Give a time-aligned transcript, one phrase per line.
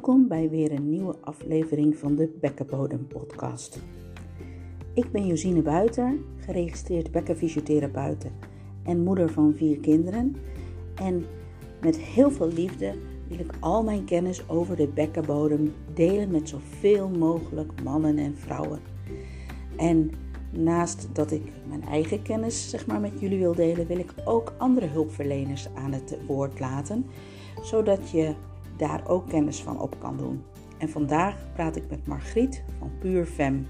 [0.00, 3.82] Welkom bij weer een nieuwe aflevering van de Bekkenbodem podcast.
[4.94, 8.28] Ik ben Josine Buiter, geregistreerd bekkenfysiotherapeute
[8.82, 10.36] en moeder van vier kinderen.
[10.94, 11.24] En
[11.80, 12.94] met heel veel liefde
[13.28, 18.80] wil ik al mijn kennis over de bekkenbodem delen met zoveel mogelijk mannen en vrouwen.
[19.76, 20.10] En
[20.50, 24.52] naast dat ik mijn eigen kennis zeg maar, met jullie wil delen, wil ik ook
[24.58, 27.06] andere hulpverleners aan het woord laten,
[27.62, 28.34] zodat je
[28.80, 30.42] daar ook kennis van op kan doen.
[30.78, 33.66] En vandaag praat ik met Margriet van Puur Fem.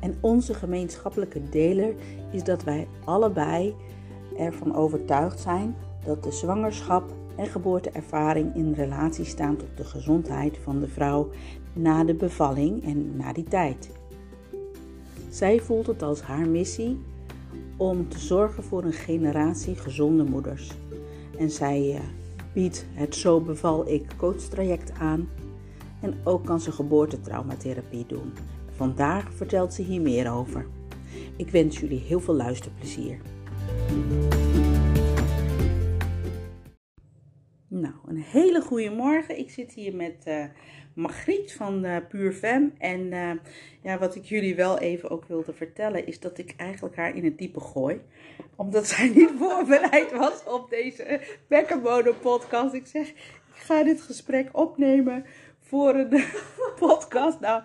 [0.00, 1.94] En onze gemeenschappelijke deler
[2.30, 3.74] is dat wij allebei
[4.38, 5.74] ervan overtuigd zijn
[6.04, 11.30] dat de zwangerschap en geboorteervaring in relatie staan tot de gezondheid van de vrouw
[11.72, 13.90] na de bevalling en na die tijd.
[15.28, 16.98] Zij voelt het als haar missie
[17.76, 20.70] om te zorgen voor een generatie gezonde moeders.
[21.38, 22.00] En zij eh,
[22.56, 25.28] biedt het Zo Beval Ik coachtraject aan.
[26.02, 28.32] En ook kan ze geboortetraumatherapie doen.
[28.70, 30.66] Vandaag vertelt ze hier meer over.
[31.36, 33.20] Ik wens jullie heel veel luisterplezier.
[37.68, 39.38] Nou, een hele goede morgen.
[39.38, 40.44] Ik zit hier met uh,
[40.96, 42.74] Margriet van uh, Puur Fem.
[42.78, 43.30] En uh,
[43.82, 47.24] ja, wat ik jullie wel even ook wilde vertellen, is dat ik eigenlijk haar in
[47.24, 48.00] het diepe gooi.
[48.54, 52.74] Omdat zij niet voorbereid was op deze Bekkenbodem podcast.
[52.74, 53.16] Ik zeg, ik
[53.52, 55.24] ga dit gesprek opnemen
[55.60, 56.24] voor een
[56.86, 57.40] podcast.
[57.40, 57.62] Nou,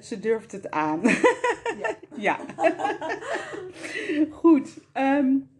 [0.00, 1.00] ze durft het aan.
[1.78, 1.96] Ja.
[2.26, 2.38] ja.
[4.30, 4.78] Goed.
[4.94, 5.50] Um,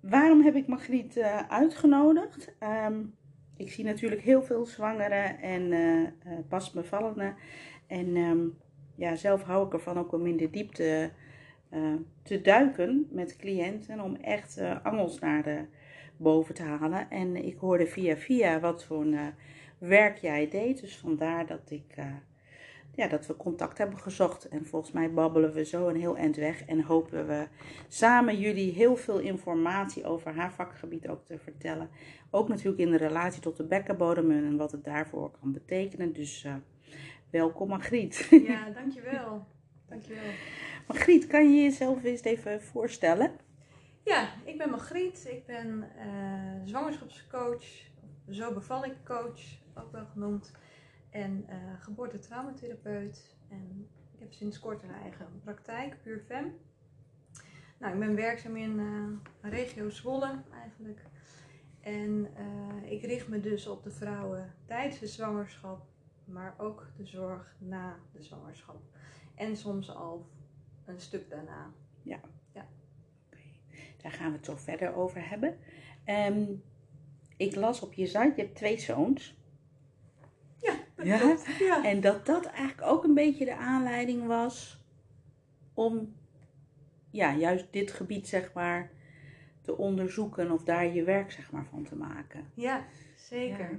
[0.00, 1.18] waarom heb ik Margriet
[1.48, 2.54] uitgenodigd?
[2.60, 3.14] Um,
[3.62, 6.08] ik zie natuurlijk heel veel zwangeren en uh,
[6.48, 7.34] pas bevallenen.
[7.86, 8.58] En um,
[8.94, 11.10] ja, zelf hou ik ervan ook om in de diepte
[12.22, 14.00] te duiken met cliënten.
[14.00, 15.64] Om echt angels naar de
[16.16, 17.10] boven te halen.
[17.10, 19.06] En ik hoorde via via wat voor
[19.78, 20.80] werk jij deed.
[20.80, 21.94] Dus vandaar dat ik
[22.94, 24.48] ja, dat we contact hebben gezocht.
[24.48, 26.64] En volgens mij babbelen we zo een heel eind weg.
[26.64, 27.46] En hopen we
[27.88, 31.90] samen jullie heel veel informatie over haar vakgebied ook te vertellen.
[32.30, 36.12] Ook natuurlijk in de relatie tot de bekkenbodem en wat het daarvoor kan betekenen.
[36.12, 36.54] Dus uh,
[37.30, 38.28] welkom Margriet.
[38.30, 39.46] Ja, dankjewel.
[39.88, 40.30] dankjewel.
[40.88, 43.30] Margriet, kan je jezelf eens even voorstellen?
[44.04, 45.26] Ja, ik ben Margriet.
[45.30, 47.64] Ik ben uh, zwangerschapscoach.
[48.30, 49.40] Zo beval ik coach,
[49.74, 50.52] ook wel genoemd
[51.12, 53.36] en uh, geboortetraumatherapeut.
[53.48, 56.54] En ik heb sinds kort een eigen praktijk, Puur Fem.
[57.78, 61.00] Nou, ik ben werkzaam in uh, regio Zwolle eigenlijk.
[61.80, 65.86] En uh, ik richt me dus op de vrouwen tijdens de zwangerschap,
[66.24, 68.82] maar ook de zorg na de zwangerschap.
[69.34, 70.30] En soms al
[70.84, 71.72] een stuk daarna.
[72.02, 72.20] Ja.
[72.52, 72.66] ja.
[73.26, 73.60] Okay.
[74.02, 75.58] Daar gaan we het zo verder over hebben.
[76.06, 76.62] Um,
[77.36, 79.40] ik las op je site, je hebt twee zoons.
[81.04, 81.36] Ja?
[81.58, 81.84] ja?
[81.84, 84.80] En dat dat eigenlijk ook een beetje de aanleiding was
[85.74, 86.14] om
[87.10, 88.90] ja, juist dit gebied zeg maar
[89.60, 92.44] te onderzoeken of daar je werk zeg maar van te maken.
[92.54, 92.84] Ja,
[93.16, 93.70] zeker.
[93.70, 93.78] Ja.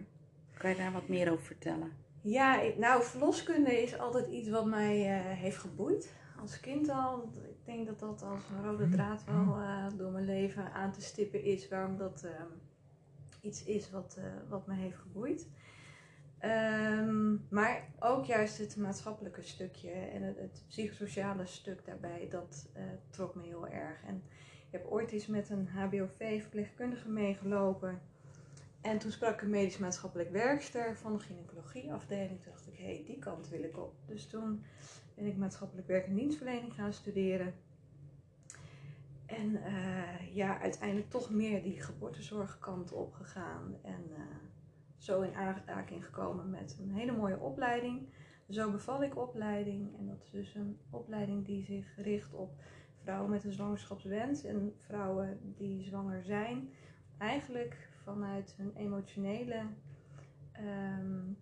[0.57, 1.91] Kan je daar wat meer over vertellen?
[2.21, 6.13] Ja, nou verloskunde is altijd iets wat mij uh, heeft geboeid.
[6.41, 7.29] Als kind al.
[7.33, 11.01] Ik denk dat dat als een rode draad wel uh, door mijn leven aan te
[11.01, 11.67] stippen is.
[11.67, 12.31] Waarom dat uh,
[13.41, 14.19] iets is wat,
[14.49, 15.47] wat me heeft geboeid.
[16.45, 23.35] Um, maar ook juist het maatschappelijke stukje en het, psychosociale stuk daarbij, dat uh, trok
[23.35, 24.03] me heel erg.
[24.03, 24.23] En
[24.65, 28.01] ik heb ooit eens met een HBOV-verpleegkundige meegelopen.
[28.81, 32.41] En toen sprak een medisch-maatschappelijk werkster van de gynaecologieafdeling.
[32.41, 33.93] Toen dacht ik, hé, hey, die kant wil ik op.
[34.05, 34.63] Dus toen
[35.15, 37.53] ben ik maatschappelijk werk en dienstverlening gaan studeren.
[39.25, 43.75] En uh, ja, uiteindelijk toch meer die geboortezorgkant opgegaan.
[43.81, 44.42] En uh,
[45.03, 48.07] zo in aanraking gekomen met een hele mooie opleiding.
[48.49, 49.97] Zo beval ik opleiding.
[49.97, 52.61] En dat is dus een opleiding die zich richt op
[53.01, 56.69] vrouwen met een zwangerschapswens en vrouwen die zwanger zijn.
[57.17, 59.65] Eigenlijk vanuit hun emotionele
[60.59, 61.37] um,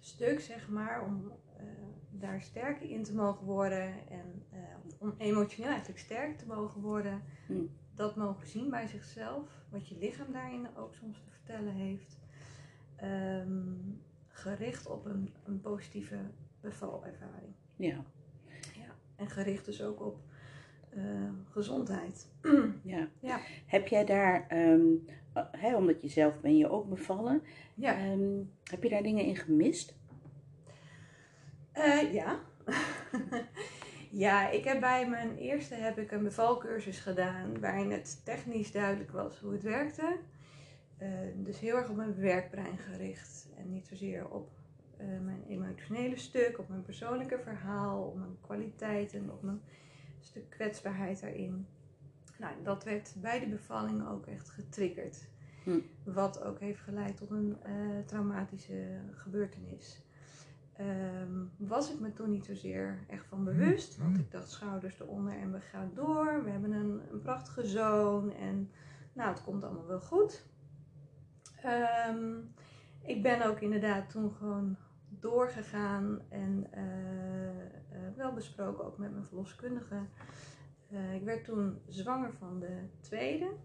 [0.00, 1.66] stuk, zeg maar, om uh,
[2.10, 4.60] daar sterker in te mogen worden en uh,
[4.98, 7.22] om emotioneel eigenlijk sterk te mogen worden.
[7.46, 7.62] Hm.
[7.94, 12.19] Dat mogen zien bij zichzelf, wat je lichaam daarin ook soms te vertellen heeft
[13.04, 16.16] um, gericht op een, een positieve
[16.60, 17.52] bevalervaring.
[17.76, 18.04] Ja.
[18.74, 18.94] ja.
[19.16, 20.18] En gericht dus ook op
[20.96, 22.28] uh, gezondheid.
[22.82, 23.08] ja.
[23.20, 23.40] ja.
[23.66, 25.06] Heb jij daar, um,
[25.50, 27.42] hè, omdat je zelf ben je ook bevallen,
[27.74, 28.10] ja.
[28.10, 29.98] Um, heb je daar dingen in gemist?
[31.76, 32.40] Uh, ja.
[34.24, 39.10] ja, ik heb bij mijn eerste heb ik een bevalcursus gedaan waarin het technisch duidelijk
[39.10, 40.18] was hoe het werkte.
[41.00, 44.50] Eh, dus heel erg op mijn werkbrein gericht en niet zozeer op
[44.96, 49.60] eh, mijn emotionele stuk, op mijn persoonlijke verhaal, op mijn kwaliteiten, op mijn
[50.20, 51.66] stuk kwetsbaarheid daarin.
[52.38, 55.28] Nou, dat werd bij de bevalling ook echt getriggerd.
[55.64, 55.80] Hm.
[56.04, 60.02] Wat ook heeft geleid tot een eh, traumatische gebeurtenis.
[60.72, 63.98] Ehm, was ik me toen niet zozeer echt van bewust.
[63.98, 66.44] Want ik dacht schouders eronder en we gaan door.
[66.44, 68.70] We hebben een, een prachtige zoon en
[69.12, 70.48] nou, het komt allemaal wel goed.
[71.62, 72.38] Ehm,
[73.02, 74.76] ik ben ook inderdaad toen gewoon
[75.08, 80.06] doorgegaan en eh, eh, wel besproken ook met mijn verloskundige.
[80.90, 83.56] Eh, ik werd toen zwanger van de tweede.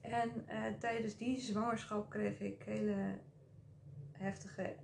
[0.00, 0.44] En
[0.78, 3.18] tijdens die zwangerschap kreeg ik hele
[4.12, 4.76] heftige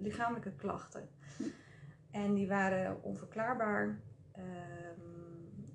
[0.00, 1.08] lichamelijke klachten.
[2.10, 4.00] En die waren onverklaarbaar.
[4.32, 4.46] Ehm,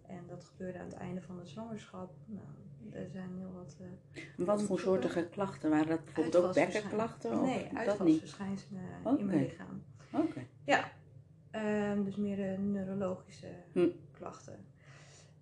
[0.01, 2.13] en dat gebeurde aan het einde van de zwangerschap.
[2.25, 2.48] Nou,
[2.93, 3.77] er zijn heel wat.
[3.81, 6.03] Uh, wat voor soortige klachten waren dat?
[6.05, 7.41] Bijvoorbeeld ook bekkenklachten?
[7.41, 9.19] Nee, uitvalsverschijnselen okay.
[9.19, 9.83] in mijn lichaam.
[10.11, 10.45] Oké.
[10.63, 10.91] Ja,
[11.91, 13.89] um, dus meer de neurologische hm.
[14.11, 14.65] klachten.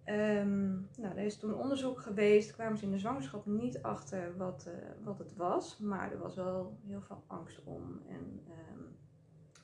[0.05, 4.65] Um, nou, er is toen onderzoek geweest, kwamen ze in de zwangerschap niet achter wat,
[4.67, 4.73] uh,
[5.03, 8.01] wat het was, maar er was wel heel veel angst om.
[8.07, 8.97] En um,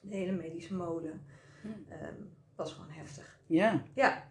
[0.01, 1.21] de hele medische molen
[1.61, 1.69] hm.
[2.55, 3.39] was gewoon heftig.
[3.45, 3.83] Ja.
[3.93, 4.23] Ja.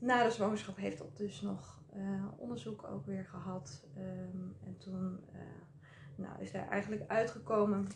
[0.00, 3.86] Na de zwangerschap heeft dat dus nog uh, onderzoek ook weer gehad.
[3.96, 5.40] Um, en toen uh,
[6.16, 7.86] nou, is daar eigenlijk uitgekomen,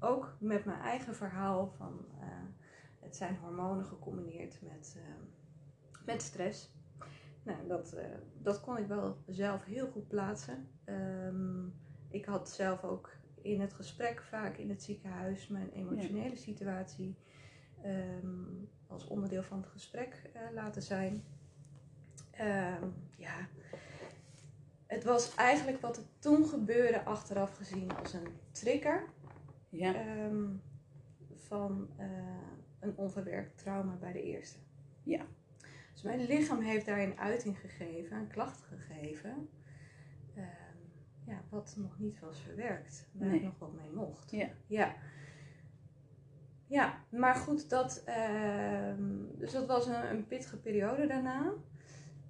[0.00, 2.26] ook met mijn eigen verhaal van uh,
[3.00, 4.98] het zijn hormonen gecombineerd met,
[6.04, 6.76] met stress.
[7.42, 7.96] Nou, dat,
[8.42, 10.68] dat kon ik wel zelf heel goed plaatsen.
[10.84, 11.74] Um,
[12.08, 13.10] ik had zelf ook
[13.42, 17.18] in het gesprek vaak in het ziekenhuis mijn emotionele situatie
[17.84, 21.24] um, als onderdeel van het gesprek laten zijn.
[22.40, 22.82] Uh,
[23.16, 23.48] ja,
[24.86, 29.04] het was eigenlijk wat er toen gebeurde achteraf gezien als een trigger
[29.68, 30.24] ja.
[30.24, 30.62] um,
[31.34, 32.06] van uh,
[32.80, 34.58] een onverwerkt trauma bij de eerste.
[35.02, 35.26] Ja.
[35.92, 39.48] Dus mijn lichaam heeft daarin uiting gegeven, een klacht gegeven,
[40.36, 40.44] uh,
[41.26, 43.36] ja, wat nog niet was verwerkt, waar nee.
[43.36, 44.30] ik nog wat mee mocht.
[44.30, 44.48] Ja.
[44.66, 44.94] ja.
[46.66, 51.52] Ja, maar goed, dat, ehm, dus dat was een, een pittige periode daarna.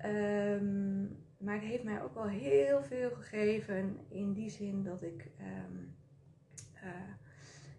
[0.05, 5.31] Um, maar het heeft mij ook wel heel veel gegeven in die zin dat ik
[5.41, 5.97] um,
[6.75, 6.91] uh,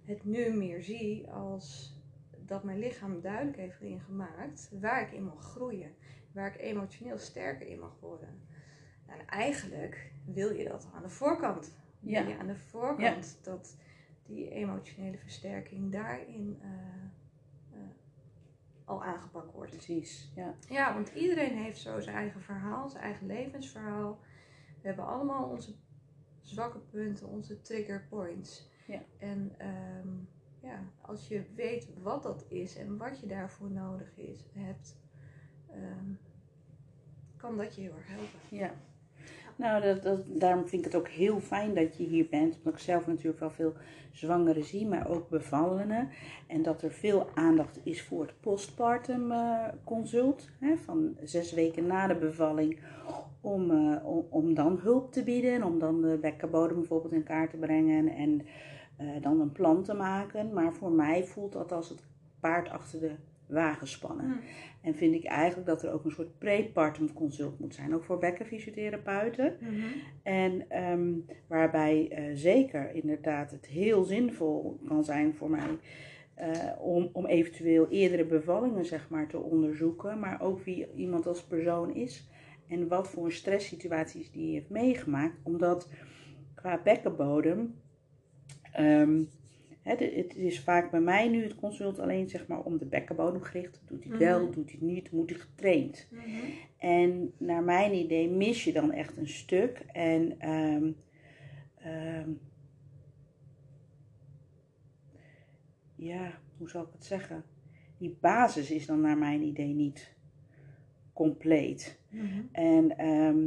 [0.03, 1.97] het nu meer zie als
[2.45, 5.91] dat mijn lichaam duidelijk heeft erin gemaakt waar ik in mag groeien,
[6.31, 8.41] waar ik emotioneel sterker in mag worden.
[9.05, 11.77] En eigenlijk wil je dat aan de voorkant.
[11.99, 12.23] Ja.
[12.23, 13.51] Wil je aan de voorkant ja.
[13.51, 13.77] dat
[14.25, 16.69] die emotionele versterking daarin uh,
[18.89, 19.71] al aangepakt wordt.
[19.71, 20.55] Precies, ja.
[20.69, 24.19] Ja, want iedereen heeft zo zijn eigen verhaal, zijn eigen levensverhaal.
[24.81, 25.75] We hebben allemaal onze
[26.41, 28.69] zwakke punten, onze trigger points.
[28.87, 29.01] Ja.
[29.17, 30.29] En um,
[30.61, 34.99] ja, als je weet wat dat is en wat je daarvoor nodig is, hebt,
[35.75, 36.19] um,
[37.37, 38.57] kan dat je heel erg helpen.
[38.57, 38.73] Ja.
[39.59, 42.57] Nou, dat, dat, daarom vind ik het ook heel fijn dat je hier bent.
[42.57, 43.73] Omdat ik zelf natuurlijk wel veel
[44.11, 46.09] zwangeren zie, maar ook bevallenen.
[46.47, 50.49] En dat er veel aandacht is voor het postpartum uh, consult.
[50.59, 52.79] Hè, van zes weken na de bevalling.
[53.41, 55.63] Om, uh, om, om, dan hulp te bieden.
[55.63, 58.07] Om dan de bekkenbodem bijvoorbeeld in kaart te brengen.
[58.07, 58.41] En
[59.01, 60.53] uh, dan een plan te maken.
[60.53, 62.03] Maar voor mij voelt dat als het
[62.39, 63.11] paard achter de
[63.49, 64.25] wagen spannen.
[64.25, 64.39] Mm.
[64.81, 68.17] En vind ik eigenlijk dat er ook een soort prepartum consult moet zijn, ook voor
[68.17, 69.57] bekkenfysiotherapeuten.
[69.59, 69.91] Mm -hmm.
[70.23, 75.77] En um, waarbij uh, zeker inderdaad het heel zinvol kan zijn voor mij
[76.39, 81.43] uh, om, om eventueel eerdere bevallingen zeg maar, te onderzoeken, maar ook wie iemand als
[81.43, 82.29] persoon is
[82.67, 85.35] en wat voor stresssituaties die heeft meegemaakt.
[85.43, 85.89] Omdat
[86.55, 87.75] qua bekkenbodem
[88.79, 89.29] um,
[89.83, 93.81] het is vaak bij mij nu het consult alleen zeg maar om de bekkenbodem gericht.
[93.85, 94.51] Doet hij het wel, Mhm.
[94.51, 96.07] doet hij het niet, moet hij getraind.
[96.11, 96.25] Mhm.
[96.77, 99.83] En naar mijn idee mis je dan echt een stuk.
[99.91, 100.91] En ehm,
[101.75, 102.29] ehm,
[105.95, 107.43] ja, hoe zal ik het zeggen?
[107.97, 110.13] Die basis is dan naar mijn idee niet
[111.13, 111.99] compleet.
[112.09, 112.41] Mhm.
[112.51, 113.39] En ehm,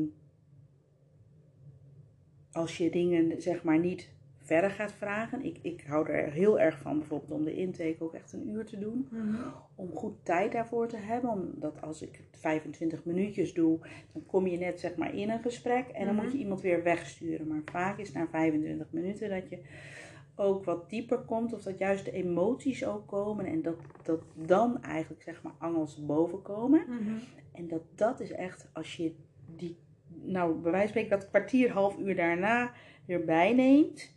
[2.53, 4.11] als je dingen zeg maar niet
[4.43, 5.45] verder gaat vragen.
[5.45, 8.65] Ik, ik hou er heel erg van bijvoorbeeld om de intake ook echt een uur
[8.65, 9.09] te doen.
[9.11, 9.37] Mhm.
[9.75, 11.31] Om goed tijd daarvoor te hebben.
[11.31, 13.79] Omdat als ik het 25 minuutjes doe,
[14.13, 15.89] dan kom je net zeg maar in een gesprek.
[15.89, 16.23] En dan Mhm.
[16.25, 17.47] moet je iemand weer wegsturen.
[17.49, 19.59] Maar vaak is na 25 minuten dat je
[20.37, 21.53] ook wat dieper komt.
[21.53, 23.47] Of dat juist de emoties ook komen.
[23.47, 26.85] En dat, dat dan eigenlijk zeg maar angels boven komen.
[26.89, 27.15] Mhm.
[27.53, 29.15] En dat dat is echt, als je
[29.57, 29.77] die,
[30.09, 32.73] nou, bij wijze van spreken dat kwartier, half uur daarna
[33.07, 34.13] erbij neemt,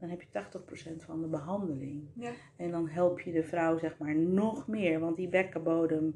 [0.00, 0.28] dan heb je
[0.98, 2.08] 80% van de behandeling.
[2.14, 2.32] Ja.
[2.56, 6.14] En dan help je de vrouw zeg maar nog meer, want die bekkenbodem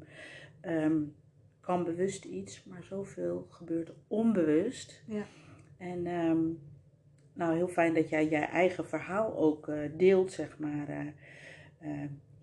[0.61, 1.01] ehm,
[1.59, 5.03] kan bewust iets, maar zoveel gebeurt onbewust.
[5.07, 5.25] Ja.
[5.77, 6.43] En ehm,
[7.33, 10.89] nou, heel fijn dat jij je eigen verhaal ook eh, deelt, zeg maar,
[11.79, 11.89] eh,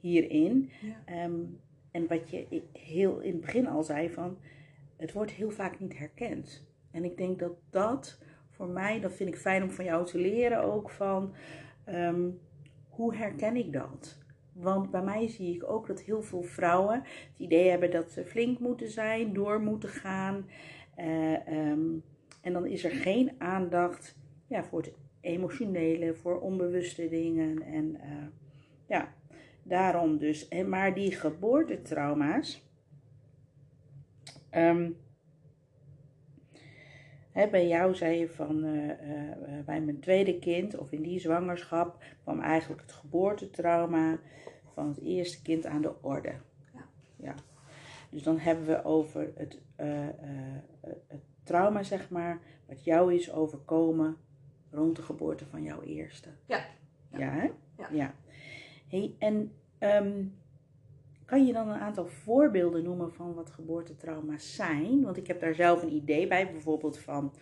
[0.01, 0.71] hierin.
[0.81, 1.31] Ja.
[1.91, 4.39] En wat je heel in het begin al zei van,
[4.97, 6.67] het wordt heel vaak niet herkend.
[6.91, 8.19] En ik denk dat dat
[8.63, 11.35] voor mij, dat vind ik fijn om van jou te leren ook van,
[11.85, 12.31] ehm,
[12.89, 14.19] hoe herken ik dat?
[14.53, 18.25] Want bij mij zie ik ook dat heel veel vrouwen het idee hebben dat ze
[18.25, 20.47] flink moeten zijn, door moeten gaan.
[20.95, 21.81] Eh, ehm,
[22.41, 24.17] en dan is er geen aandacht
[24.47, 27.63] ja, voor het emotionele, voor onbewuste dingen.
[27.63, 28.27] En eh,
[28.89, 29.15] ja,
[29.63, 30.49] daarom dus.
[30.49, 32.71] En, maar die geboortetrauma's.
[34.51, 34.91] ehm,
[37.33, 41.19] bij jou zei je van eh, eh, eh, bij mijn tweede kind of in die
[41.19, 44.19] zwangerschap kwam eigenlijk het geboortetrauma
[44.73, 46.35] van het eerste kind aan de orde.
[46.75, 46.85] Ja.
[47.17, 47.35] ja.
[48.11, 49.59] Dus dan hebben we over het,
[51.07, 54.17] het trauma, zeg maar, wat jou is overkomen
[54.71, 56.29] rond de geboorte van jouw eerste.
[56.47, 56.65] Ja.
[57.11, 57.51] Ja, hè?
[57.91, 58.15] Ja.
[58.89, 60.25] Hey, en ehm,
[61.33, 65.03] kan je dan een aantal voorbeelden noemen van wat geboortetrauma's zijn?
[65.03, 67.33] Want ik heb daar zelf een idee bij, bijvoorbeeld van...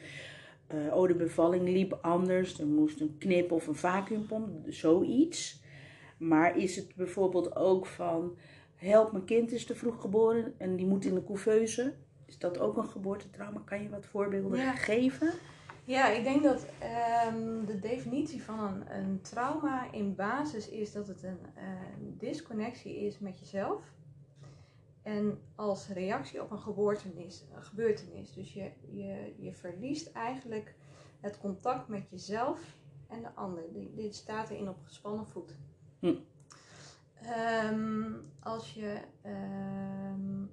[0.66, 5.62] eh, oh, de bevalling liep anders, er moest een knip of een vacuümpomp, zoiets.
[6.18, 8.36] Maar is het bijvoorbeeld ook van...
[8.74, 11.94] help, mijn kind is te vroeg geboren en die moet in de couveuse.
[12.26, 13.62] Is dat ook een geboortetrauma?
[13.64, 14.72] Kan je wat voorbeelden Ja.
[14.72, 15.30] geven?
[15.84, 21.08] Ja, ik denk dat ehm, de definitie van een, een trauma in basis is dat
[21.08, 21.38] het een
[22.18, 23.82] disconnectie is met jezelf.
[25.02, 27.44] En als reactie op een gebeurtenis.
[27.54, 28.32] Een gebeurtenis.
[28.32, 30.74] Dus je, je, je verliest eigenlijk
[31.20, 32.60] het contact met jezelf
[33.08, 33.62] en de ander.
[33.72, 35.56] Dit, dit staat erin op gespannen voet.
[35.98, 36.14] Hm.
[37.22, 40.44] Ehm, als je ehm,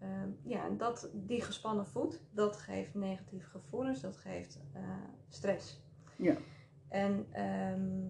[0.00, 4.82] ehm, ja, dat, die gespannen voet, dat geeft negatieve gevoelens, dat geeft eh,
[5.28, 5.82] stress.
[6.16, 6.36] Ja.
[6.88, 8.06] En ehm,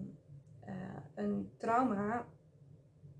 [0.59, 0.75] eh,
[1.15, 2.25] een trauma,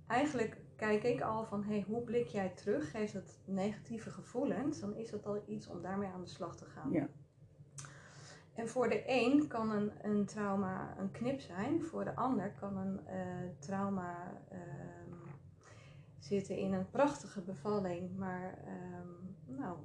[0.07, 2.91] eigenlijk kijk ik al van, hey, hoe blik jij terug?
[2.91, 4.79] Geeft het negatieve gevoelens?
[4.79, 6.91] Dan is dat al iets om daarmee aan de slag te gaan.
[6.91, 7.07] Ja.
[8.53, 12.77] En voor de een kan een, een trauma een knip zijn, voor de ander kan
[12.77, 14.41] een eh, trauma
[16.23, 19.77] zitten in een prachtige bevalling, maar ehm, nou,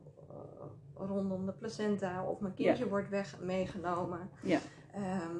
[0.95, 4.31] rondom de placenta of mijn kindje wordt weg meegenomen.
[4.43, 4.59] Ja.
[4.93, 5.37] Ehm,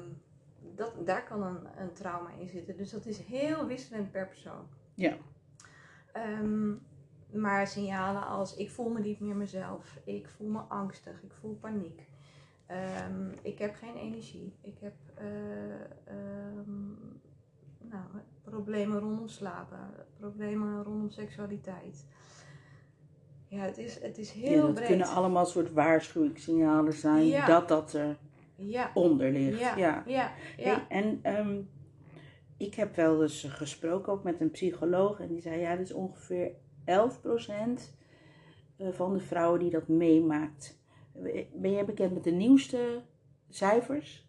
[0.75, 2.77] dat, daar kan een, een trauma in zitten.
[2.77, 4.67] Dus dat is heel wisselend per persoon.
[4.93, 5.17] Ja.
[6.13, 6.73] Ehm,
[7.31, 11.55] maar signalen als ik voel me niet meer mezelf, ik voel me angstig, ik voel
[11.55, 12.07] paniek,
[13.41, 15.25] ik heb geen energie, ik heb eh,
[17.79, 18.03] nou,
[18.49, 19.79] problemen rondom slapen,
[20.19, 22.05] problemen rondom seksualiteit.
[23.47, 24.87] Ja, het is, het is heel ja, dat breed.
[24.87, 27.45] kunnen allemaal soort waarschuwingssignalen zijn Ja.
[27.45, 27.97] dat dat
[28.55, 29.59] Ja, eronder ligt.
[29.59, 30.03] ja, Ja.
[30.05, 30.63] ja, ja.
[30.63, 31.61] Hey, en ehm,
[32.57, 35.93] ik heb wel eens gesproken ook met een psycholoog en die zei ja, dat is
[35.93, 36.51] ongeveer
[36.85, 37.93] 11%
[38.77, 40.79] eh, van de vrouwen die dat meemaakt.
[41.53, 43.01] Ben jij bekend met de nieuwste
[43.49, 44.25] cijfers?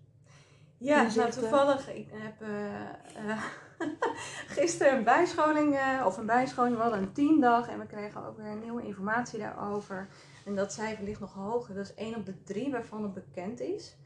[0.78, 3.42] Ja, nou toevallig, ik heb eh, eh,
[4.58, 8.36] gisteren een bijscholing, eh, of een bijscholing, we hadden een teamdag en we kregen ook
[8.36, 10.08] weer nieuwe informatie daarover.
[10.44, 13.60] En dat cijfer ligt nog hoger, dat is 1 op de 3 waarvan het bekend
[13.60, 13.96] is.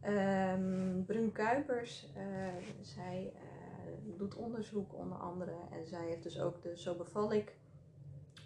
[0.00, 2.22] Ehm Brun Kuipers, eh,
[2.80, 7.56] zij eh, doet onderzoek onder andere en zij heeft dus ook de Zo beval ik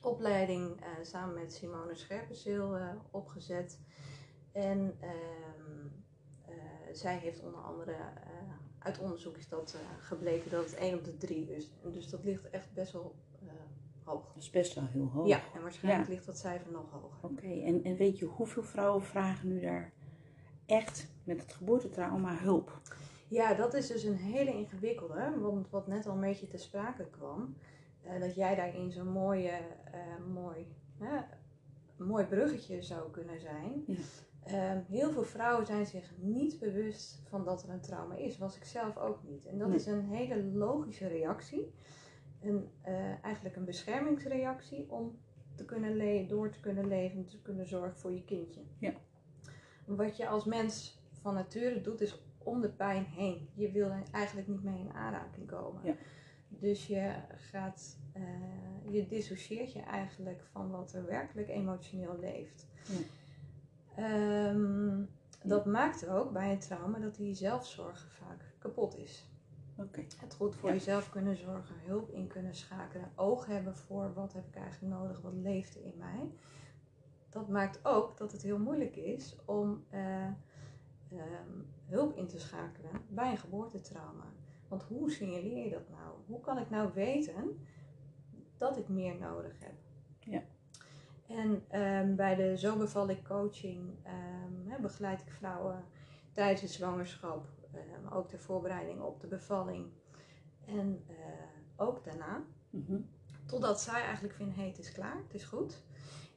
[0.00, 2.78] opleiding samen met Simone Scherpenzeel
[3.10, 3.78] opgezet.
[4.52, 5.86] En ehm,
[6.44, 6.54] eh,
[6.92, 7.96] zij heeft onder andere,
[8.84, 11.70] uit onderzoek is dat eh, gebleken dat het 1 op de 3 is.
[11.92, 13.48] Dus dat ligt echt best wel eh,
[14.04, 14.32] hoog.
[14.34, 15.26] Dat is best wel heel hoog.
[15.26, 16.12] Ja, en waarschijnlijk Ja.
[16.14, 17.30] ligt dat cijfer nog hoger.
[17.30, 19.92] Oké, en, en weet je hoeveel vrouwen vragen nu daar
[20.66, 22.80] echt met het geboortetrauma hulp?
[23.28, 27.06] Ja, dat is dus een hele ingewikkelde, want wat net al een beetje te sprake
[27.10, 27.56] kwam,
[28.02, 29.60] eh, dat jij daarin zo'n mooie,
[30.32, 30.66] mooi,
[31.96, 33.84] mooi bruggetje zou kunnen zijn.
[33.86, 33.94] Ja.
[34.44, 38.56] Ehm, heel veel vrouwen zijn zich niet bewust van dat er een trauma is, was
[38.56, 39.46] ik zelf ook niet.
[39.46, 39.76] En dat Nee.
[39.76, 41.74] is een hele logische reactie,
[42.40, 45.18] een, eh, eigenlijk een beschermingsreactie om
[45.54, 48.60] te kunnen le- door te kunnen leven, te kunnen zorgen voor je kindje.
[48.78, 48.92] Ja.
[49.86, 53.48] Wat je als mens van nature doet, is om de pijn heen.
[53.54, 55.80] Je wil er eigenlijk niet mee in aanraking komen.
[55.84, 55.94] Ja.
[56.48, 58.22] Dus je gaat, eh,
[58.90, 62.66] je dissocieert je eigenlijk van wat er werkelijk emotioneel leeft.
[62.88, 62.98] Ja.
[63.96, 65.04] Ehm,
[65.44, 69.30] dat maakt ook bij een trauma dat die zelfzorg vaak kapot is.
[69.76, 70.04] Oké.
[70.20, 70.74] Het goed voor Ja.
[70.74, 75.20] jezelf kunnen zorgen, hulp in kunnen schakelen, oog hebben voor wat heb ik eigenlijk nodig,
[75.20, 76.30] wat leeft er in mij.
[77.28, 82.90] Dat maakt ook dat het heel moeilijk is om eh, ehm, hulp in te schakelen
[83.08, 84.24] bij een geboortetrauma.
[84.68, 86.14] Want hoe signaleer je dat nou?
[86.26, 87.66] Hoe kan ik nou weten
[88.56, 89.74] dat ik meer nodig heb?
[90.20, 90.42] Ja.
[91.36, 95.84] En ehm, bij de Zo beval ik coaching ehm, begeleid ik vrouwen
[96.32, 99.86] tijdens de zwangerschap, ehm, ook de voorbereiding op de bevalling
[100.66, 101.14] en eh,
[101.76, 102.42] ook daarna.
[102.70, 103.00] Mhm.
[103.46, 105.82] Totdat zij eigenlijk vinden, hé, het is klaar, het is goed.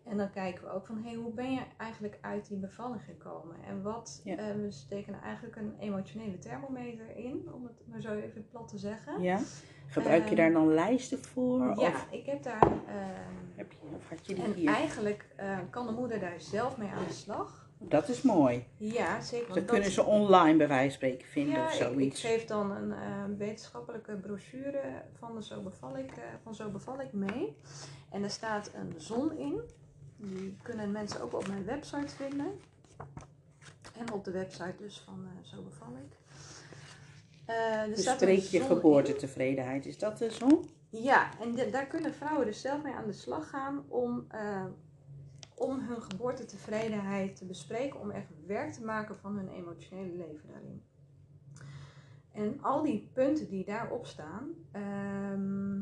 [0.04, 3.64] En dan kijken we ook van, hé, hoe ben je eigenlijk uit die bevalling gekomen?
[3.64, 4.56] En wat, Ja.
[4.56, 9.22] we steken eigenlijk een emotionele thermometer in, om het maar zo even plat te zeggen.
[9.22, 9.40] Ja.
[9.88, 11.60] Gebruik je Ehm, daar dan lijsten voor?
[11.60, 12.62] Ja, Of, ik heb daar...
[12.62, 14.70] ehm, heb je, of had je die en hier?
[14.74, 17.64] eigenlijk eh, kan de moeder daar zelf mee aan de slag.
[17.78, 18.66] Dat is mooi.
[18.78, 19.48] Ja, zeker.
[19.48, 22.22] Dat want kunnen ze online bij wijze van spreken vinden ja, of ik, ik zoiets.
[22.22, 24.82] geef dan een eh, wetenschappelijke brochure
[25.20, 27.56] van, de Zo beval ik, eh, van Zo beval ik mee.
[28.12, 29.62] En er staat een zon in.
[30.18, 32.60] Die kunnen mensen ook op mijn website vinden.
[33.98, 36.18] En op de website dus van eh, Zo beval ik.
[37.46, 39.86] Een Bespreek je geboortetevredenheid.
[39.86, 40.70] Is dat de zon?
[40.90, 44.66] Ja, en de- daar kunnen vrouwen dus zelf mee aan de slag gaan om, eh,
[45.56, 50.84] om hun geboortetevredenheid te bespreken, om echt werk te maken van hun emotionele leven daarin.
[52.32, 55.82] En al die punten die daarop staan, ehm,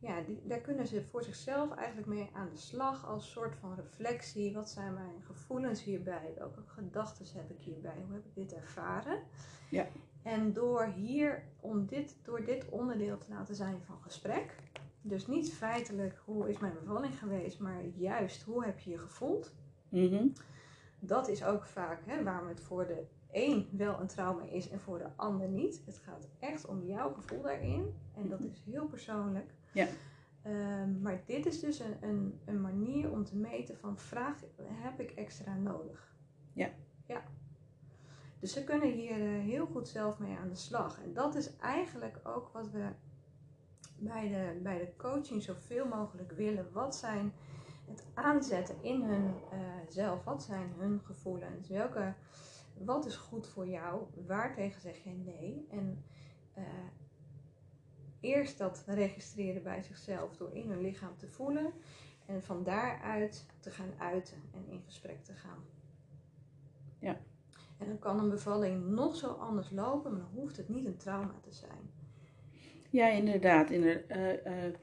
[0.00, 3.74] ja, die, daar kunnen ze voor zichzelf eigenlijk mee aan de slag als soort van
[3.74, 4.54] reflectie.
[4.54, 6.32] Wat zijn mijn gevoelens hierbij?
[6.38, 7.96] Welke gedachten heb ik hierbij?
[8.06, 9.18] Hoe heb ik dit ervaren?
[9.70, 9.86] Ja.
[10.26, 14.54] En door hier, om dit, door dit onderdeel te laten zijn van gesprek,
[15.02, 19.52] dus niet feitelijk hoe is mijn bevalling geweest, maar juist hoe heb je je gevoeld,
[19.88, 20.26] Mhm.
[20.98, 24.80] dat is ook vaak hè, waarom het voor de een wel een trauma is en
[24.80, 25.82] voor de ander niet.
[25.86, 29.50] Het gaat echt om jouw gevoel daarin en dat is heel persoonlijk.
[29.72, 29.86] Ja.
[30.42, 35.00] Ehm, maar dit is dus een, een, een manier om te meten van vraag, heb
[35.00, 36.14] ik extra nodig?
[36.52, 36.68] Ja.
[37.06, 37.22] Ja.
[38.46, 41.02] Dus ze kunnen hier eh, heel goed zelf mee aan de slag.
[41.02, 42.88] En dat is eigenlijk ook wat we
[43.98, 46.72] bij de, bij de coaching zoveel mogelijk willen.
[46.72, 47.32] Wat zijn
[47.88, 50.24] het aanzetten in hun eh, zelf?
[50.24, 51.68] Wat zijn hun gevoelens?
[51.68, 52.14] Welke,
[52.78, 54.02] wat is goed voor jou?
[54.26, 55.66] Waartegen zeg je nee?
[55.70, 56.04] En
[56.54, 56.64] eh,
[58.20, 61.72] eerst dat registreren bij zichzelf door in hun lichaam te voelen.
[62.26, 65.64] En van daaruit te gaan uiten en in gesprek te gaan.
[66.98, 67.20] Ja.
[67.78, 70.96] En dan kan een bevalling nog zo anders lopen, maar dan hoeft het niet een
[70.96, 71.90] trauma te zijn.
[72.90, 73.70] Ja, inderdaad.
[73.70, 74.74] Inder- eh, eh,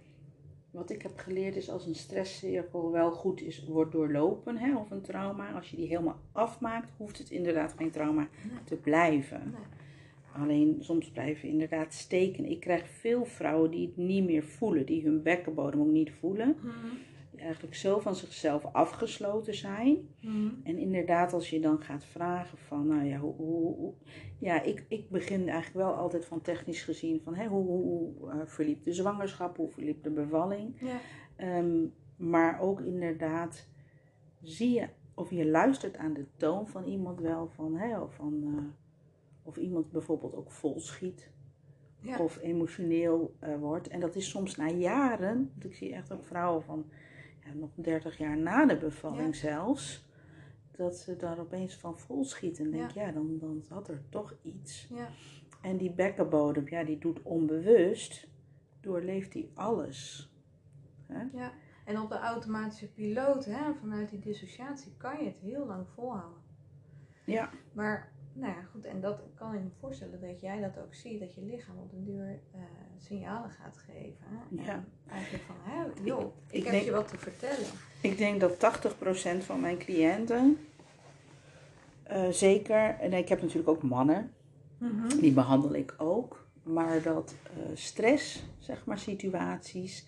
[0.72, 4.92] wat ik heb geleerd is als een stresscirkel wel goed is, wordt doorlopen, hè, of
[4.92, 5.52] een trauma.
[5.52, 8.28] Als je die helemaal afmaakt, hoeft het inderdaad geen trauma
[8.64, 9.42] te blijven.
[9.52, 9.62] Nee.
[10.44, 12.46] Alleen soms blijven inderdaad steken.
[12.46, 16.56] Ik krijg veel vrouwen die het niet meer voelen, die hun bekkenbodem ook niet voelen.
[16.62, 16.72] Die
[17.44, 19.98] eigenlijk zo van zichzelf afgesloten zijn.
[20.64, 23.94] En inderdaad, als je dan gaat vragen van, nou ja, hoe, hoe, hoe-
[24.40, 28.38] ja ik, ik begin eigenlijk wel altijd van technisch gezien van, hè, hoe, hoe, eh,
[28.46, 30.76] verliep de zwangerschap, hoe verliep de bevalling.
[30.80, 30.98] Ja.
[31.36, 31.86] Ehm,
[32.18, 33.68] maar ook inderdaad,
[34.42, 38.44] zie je of je luistert aan de toon van iemand wel, van, hè, of, van,
[38.44, 38.64] eh,
[39.44, 41.32] of iemand bijvoorbeeld ook vol schiet
[42.02, 42.18] Ja.
[42.20, 43.88] of emotioneel eh, wordt.
[43.88, 46.86] En dat is soms na jaren, want ik zie echt ook vrouwen van
[47.46, 50.06] ja, nog 30 jaar na de bevalling zelfs,
[50.72, 52.66] dat ze daar opeens van vol schieten.
[52.66, 54.88] En denk ja, dan, dan zat er toch iets.
[54.90, 55.10] Ja.
[55.62, 58.28] En die bekkenbodem, ja, die doet onbewust,
[58.82, 60.32] doorleeft die alles.
[61.34, 61.54] ja.
[61.86, 66.42] En op de automatische piloot, hè, vanuit die dissociatie, kan je het heel lang volhouden.
[67.26, 67.50] Ja.
[67.74, 71.20] Maar, nou ja, goed, en dat kan ik me voorstellen dat jij dat ook ziet,
[71.20, 72.60] dat je lichaam op een duur eh,
[72.98, 74.26] signalen gaat geven.
[74.26, 74.64] hè.
[74.64, 74.74] Ja.
[74.74, 77.68] En eigenlijk van, hè, joh, ik, ik heb denk- je wat te vertellen.
[78.02, 80.58] Ik denk dat 80% van mijn cliënten,
[82.04, 84.32] eh, zeker, en ik heb natuurlijk ook mannen,
[85.20, 90.06] die behandel ik ook, maar dat eh, stress, zeg maar, situaties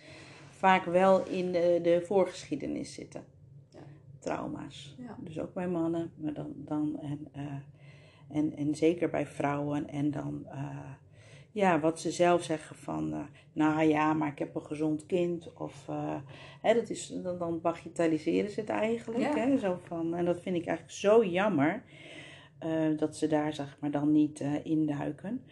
[0.49, 3.23] vaak wel in de, de voorgeschiedenis zitten.
[3.69, 3.79] Ja.
[4.19, 4.95] Trauma's.
[4.97, 5.15] Ja.
[5.19, 7.27] Dus ook bij mannen, maar dan, dan en,
[8.29, 9.87] en, en zeker bij vrouwen.
[9.87, 10.91] En dan, eh,
[11.51, 13.19] ja, wat ze zelf zeggen van, eh,
[13.53, 15.53] nou ja, maar ik heb een gezond kind.
[15.53, 16.15] Of, eh,
[16.61, 19.21] hè, dat is, dan, dan bagatelliseren ze het eigenlijk.
[19.21, 19.35] Ja.
[19.35, 21.83] Hè, zo van, en dat vind ik eigenlijk zo jammer.
[22.97, 25.43] dat ze daar zeg maar dan niet induiken.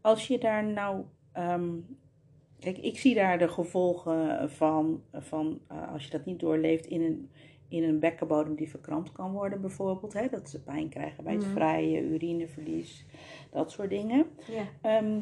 [0.00, 1.04] Als je daar nou.
[1.32, 1.70] ehm,
[2.58, 5.60] kijk, ik zie daar de gevolgen van, van
[5.92, 7.30] als je dat niet doorleeft in een,
[7.72, 10.12] in een bekkenbodem die verkrampt kan worden bijvoorbeeld.
[10.12, 10.28] Hè?
[10.28, 11.52] Dat ze pijn krijgen bij het Mhm.
[11.52, 13.06] vrijen, urineverlies,
[13.50, 14.26] dat soort dingen.
[14.46, 14.62] Ja.
[14.80, 15.18] Ehm,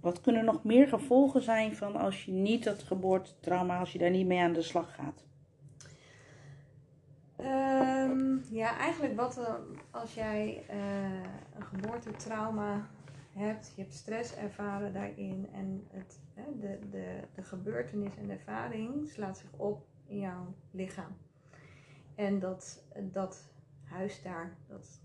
[0.00, 4.10] wat kunnen nog meer gevolgen zijn van als je niet dat geboortetrauma, als je daar
[4.10, 5.24] niet mee aan de slag gaat?
[7.36, 9.54] Ehm, ja, eigenlijk wat eh,
[9.90, 10.76] als jij eh,
[11.58, 12.86] een geboortetrauma
[13.32, 16.20] hebt, je hebt stress ervaren daarin en het,
[16.60, 21.16] de, de, de gebeurtenis en de ervaring slaat zich op in jouw lichaam.
[22.14, 25.00] En dat, dat huis daar, dat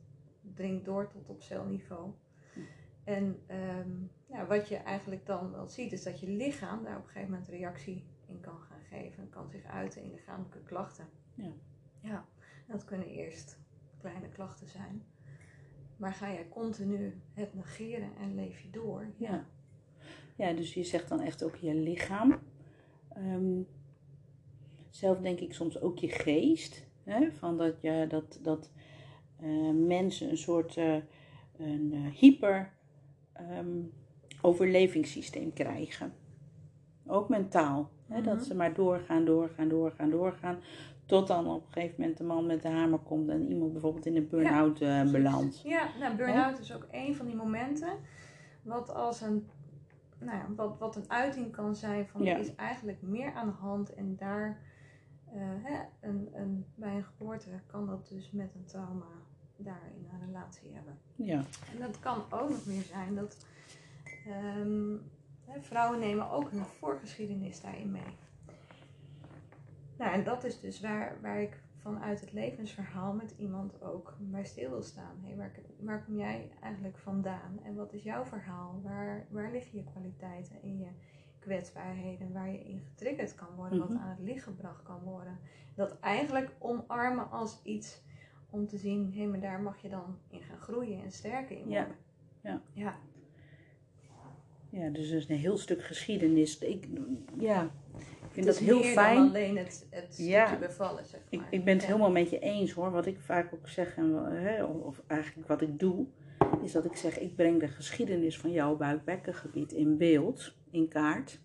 [0.54, 2.12] dringt door tot op celniveau.
[3.04, 3.90] En ehm,
[4.26, 7.32] ja, wat je eigenlijk dan wel ziet, is dat je lichaam daar op een gegeven
[7.32, 9.30] moment reactie in kan gaan geven.
[9.30, 11.06] Kan zich uiten in lichamelijke klachten.
[11.36, 11.52] Ja.
[12.02, 12.26] Ja,
[12.68, 13.60] dat kunnen eerst
[13.98, 15.04] kleine klachten zijn.
[15.98, 19.08] Maar ga jij continu het negeren en leef je door?
[19.18, 19.46] Ja.
[20.36, 22.40] Ja, dus je zegt dan echt ook je lichaam.
[23.10, 23.62] Ehm,
[24.92, 26.86] zelf denk ik soms ook je geest.
[27.04, 27.32] Hè?
[27.32, 28.72] Van dat je, dat, dat
[29.42, 30.96] eh, mensen een soort eh,
[31.58, 32.72] een eh, hyper
[33.34, 33.82] ehm,
[34.42, 36.14] overlevingssysteem krijgen.
[37.08, 37.90] Ook mentaal.
[38.08, 38.18] Hè?
[38.18, 38.26] Mhm.
[38.26, 40.60] Dat ze maar doorgaan, doorgaan, doorgaan, doorgaan.
[41.06, 44.06] Tot dan op een gegeven moment de man met de hamer komt en iemand bijvoorbeeld
[44.06, 44.80] in een burn-out
[45.12, 45.62] belandt.
[45.62, 47.98] Ja, nou, burn-out is ook een van die momenten.
[48.62, 49.48] Wat als een,
[50.20, 52.34] nou ja, wat, wat een uiting kan zijn van Ja.
[52.34, 53.94] er is eigenlijk meer aan de hand.
[53.94, 54.62] En daar,
[55.40, 59.06] hè, een, een, bij een geboorte kan dat dus met een trauma
[59.58, 60.98] daarin een relatie hebben.
[61.16, 61.44] Ja.
[61.74, 63.46] En dat kan ook nog meer zijn dat
[64.26, 64.98] ehm,
[65.46, 68.18] hè, vrouwen nemen ook hun voorgeschiedenis daarin mee.
[69.98, 74.44] Nou, en dat is dus waar, waar ik vanuit het levensverhaal met iemand ook bij
[74.44, 75.18] stil wil staan.
[75.24, 77.60] Hey, waar, waar kom jij eigenlijk vandaan?
[77.64, 78.82] En wat is jouw verhaal?
[78.84, 80.88] Waar, waar liggen je kwaliteiten en je
[81.42, 83.88] kwetsbaarheden waar je in getriggerd kan worden, Mhm.
[83.88, 85.38] wat aan het licht gebracht kan worden?
[85.76, 88.02] Dat eigenlijk omarmen als iets
[88.50, 91.70] om te zien, hé, maar daar mag je dan in gaan groeien en sterker in
[91.70, 91.80] Ja.
[91.80, 91.96] worden.
[92.42, 92.62] Ja.
[92.74, 92.96] ja.
[94.70, 96.58] Ja, dus er is een heel stuk geschiedenis.
[96.60, 96.88] Ik,
[97.40, 97.64] ja,
[97.98, 99.16] ik vind Het dat heel fijn.
[99.16, 100.58] dan alleen het, het Ja.
[100.60, 101.48] bevallen, zeg Ik, maar.
[101.54, 101.88] ik ben het Ja.
[101.88, 102.92] helemaal met je eens hoor.
[102.92, 106.06] Wat ik vaak ook zeg, en, hè, of, of eigenlijk wat ik doe,
[106.64, 111.40] is dat ik zeg: ik breng de geschiedenis van jouw buikbekkengebied in beeld, in kaart.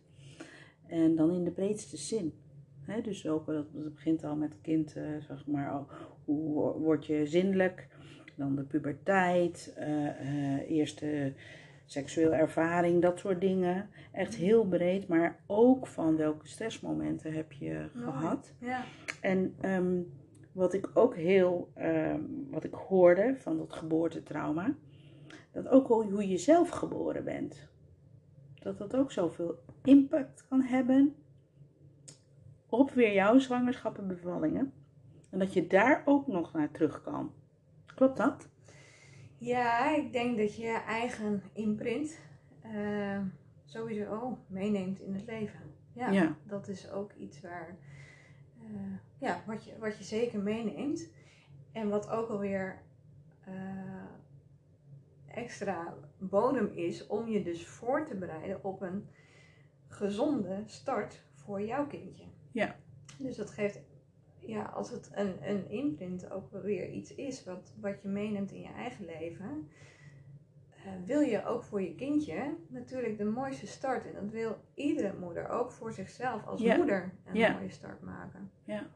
[0.87, 2.35] En dan in de breedste zin.
[3.03, 5.91] Dus ook, dat, dat begint al met kind, eh, zeg maar, oh,
[6.25, 7.89] hoe word je zindelijk?
[8.35, 11.33] Dan de puberteit, eh, eh, eerste
[11.85, 13.89] seksueel ervaring, dat soort dingen.
[14.13, 18.07] Echt heel breed, maar ook van welke stressmomenten heb je Mooi.
[18.07, 18.55] gehad.
[18.61, 18.85] Ja.
[19.21, 20.01] En ehm,
[20.53, 24.75] wat ik ook heel, ehm, wat ik hoorde van dat geboortetrauma,
[25.53, 27.69] dat ook hoe je zelf geboren bent,
[28.67, 31.15] dat dat ook zoveel impact kan hebben
[32.69, 34.73] op weer jouw zwangerschap en bevallingen.
[35.31, 37.33] En dat je daar ook nog naar terug kan.
[37.95, 38.49] Klopt dat?
[39.39, 42.19] ja, ik denk dat je je eigen imprint
[42.61, 43.21] eh,
[43.65, 45.61] sowieso meeneemt in het leven.
[45.93, 46.37] Ja, Ja.
[46.43, 47.77] dat is ook iets waar,
[48.61, 51.11] eh, ja, wat, je, wat je zeker meeneemt.
[51.73, 52.83] En wat ook alweer
[53.45, 53.55] eh,
[55.37, 59.09] extra bodem is om je dus voor te bereiden op een
[59.89, 62.25] gezonde start voor jouw kindje.
[62.53, 62.77] Ja.
[63.19, 63.81] Dus dat geeft,
[64.39, 68.61] ja, als het een, een imprint ook weer iets is wat, wat je meeneemt in
[68.61, 69.69] je eigen leven,
[70.77, 74.07] eh, wil je ook voor je kindje natuurlijk de mooiste start.
[74.07, 76.77] En dat wil iedere moeder ook voor zichzelf als Ja.
[76.77, 77.53] moeder een Ja.
[77.53, 78.51] mooie start maken.
[78.65, 78.87] Ja.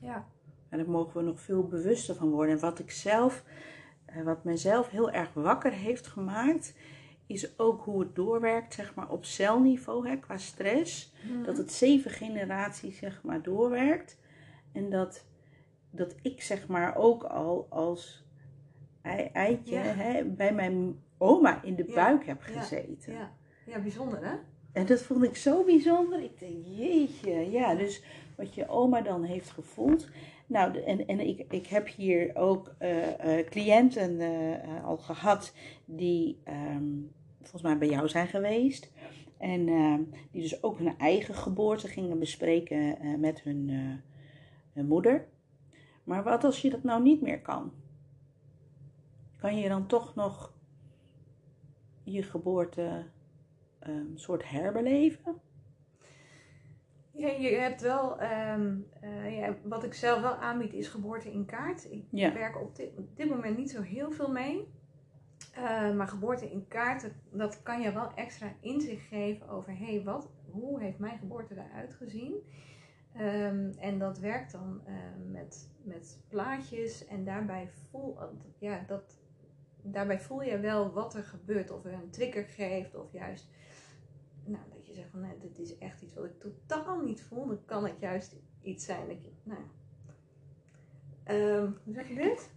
[0.00, 0.26] Ja.
[0.68, 2.54] En daar mogen we nog veel bewuster van worden.
[2.54, 3.44] En wat ik zelf,
[4.22, 6.74] wat mijzelf heel erg wakker heeft gemaakt,
[7.26, 11.12] is ook hoe het doorwerkt, zeg maar, op celniveau, hè, qua stress.
[11.44, 14.18] Dat het zeven generaties, zeg maar, doorwerkt.
[14.72, 15.24] En dat,
[15.90, 18.24] dat ik, zeg maar, ook al als
[19.02, 19.82] ei- eitje Ja.
[19.82, 21.94] hè, bij mijn oma in de Ja.
[21.94, 23.12] buik heb gezeten.
[23.12, 23.32] Ja.
[23.66, 24.34] ja, bijzonder hè?
[24.72, 26.22] En dat vond ik zo bijzonder.
[26.22, 28.02] Ik denk, jeetje, ja, dus
[28.36, 30.08] wat je oma dan heeft gevoeld.
[30.46, 35.54] Nou, en, en ik, ik heb hier ook eh, eh, cliënten eh, al gehad
[35.84, 36.92] die ehm,
[37.40, 38.92] volgens mij bij jou zijn geweest.
[39.38, 43.70] En ehm, die dus ook hun eigen geboorte gingen bespreken met hun,
[44.72, 45.28] hun moeder.
[46.04, 47.72] Maar wat als je dat nou niet meer kan?
[49.36, 50.52] Kan je dan toch nog
[52.02, 53.04] je geboorte
[53.78, 55.40] een soort herbeleven.
[57.16, 61.44] Ja, je hebt wel, ehm, eh, ja, wat ik zelf wel aanbied is geboorte in
[61.44, 61.92] kaart.
[61.92, 62.32] Ik Ja.
[62.32, 64.72] werk op dit, op dit moment niet zo heel veel mee.
[65.54, 70.30] Eh, maar geboorte in kaart, dat, kan je wel extra inzicht geven over, hé, wat,
[70.50, 72.34] hoe heeft mijn geboorte eruit gezien?
[73.12, 78.18] Ehm, en dat werkt dan ehm, met, met plaatjes en daarbij voel,
[78.58, 79.20] ja, dat,
[79.82, 81.70] daarbij voel je wel wat er gebeurt.
[81.70, 83.48] Of er een trigger geeft of juist
[84.44, 87.46] nou, je zegt van nee, dit is echt iets wat ik totaal niet voel.
[87.46, 89.66] Dan kan het juist iets zijn dat je, nou ja.
[91.24, 92.50] Ehm, hoe zeg je dit?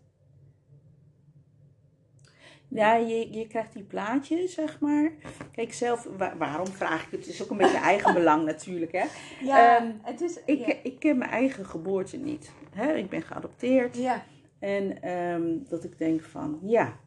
[2.68, 5.12] Ja, je, je krijgt die plaatjes, zeg maar.
[5.52, 7.20] Kijk, zelf, waarom vraag ik het?
[7.20, 9.06] Het is ook een beetje eigen belang natuurlijk, hè.
[9.42, 10.44] Ja, um, het is...
[10.46, 12.52] Ik, ik ken mijn eigen geboorte niet.
[12.72, 12.94] Hè?
[12.94, 13.98] Ik ben geadopteerd.
[13.98, 14.26] Ja.
[14.60, 17.00] En um, dat ik denk van, ja,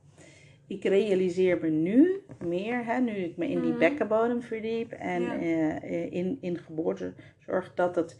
[0.70, 3.78] ik realiseer me nu meer, hè, nu ik me in die mhm.
[3.78, 8.16] bekkenbodem verdiep en uh, in, in geboortezorg, dat het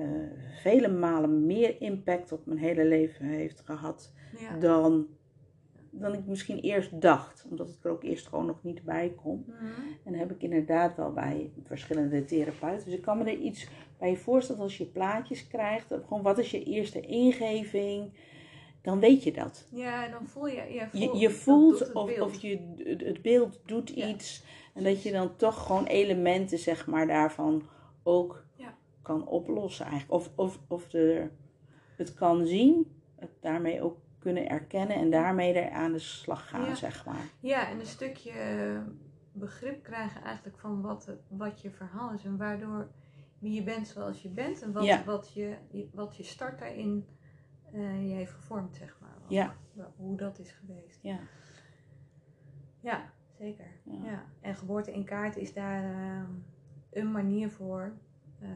[0.00, 0.06] uh,
[0.62, 4.12] vele malen meer impact op mijn hele leven heeft gehad
[4.60, 5.06] dan,
[5.90, 7.46] dan ik misschien eerst dacht.
[7.50, 9.44] Omdat ik er ook eerst gewoon nog niet bij kon.
[9.46, 9.70] Mm
[10.04, 12.84] En heb ik inderdaad wel bij verschillende therapeuten.
[12.84, 15.94] Dus ik kan me er iets bij voorstellen als je plaatjes krijgt.
[16.06, 18.10] Gewoon wat is je eerste ingeving?
[18.82, 19.66] Dan weet je dat.
[19.70, 20.72] Ja, dan voel je...
[20.72, 24.44] Ja, voel, je, je voelt of, of je, het beeld doet iets.
[24.74, 27.68] En dat je dan toch gewoon elementen, zeg maar, daarvan
[28.02, 28.74] ook ja.
[29.02, 30.12] kan oplossen eigenlijk.
[30.12, 31.28] Of, of, of de,
[31.96, 36.76] het kan zien, het daarmee ook kunnen erkennen en daarmee er aan de slag gaan,
[36.76, 37.24] zeg maar.
[37.40, 38.32] Ja, en een stukje
[39.32, 42.90] begrip krijgen eigenlijk van wat, wat je verhaal is en waardoor
[43.38, 45.56] wie je bent zoals je bent en wat, wat, je,
[45.92, 47.06] wat je start daarin
[47.74, 49.16] uh, je heeft gevormd, zeg maar.
[49.28, 49.56] Ja.
[49.96, 50.98] Hoe dat is geweest.
[51.02, 51.18] Ja.
[52.80, 53.66] Ja, zeker.
[53.84, 54.24] Ja.
[54.40, 56.22] En geboorte in kaart is daar uh,
[56.90, 57.92] een manier voor
[58.42, 58.48] uh,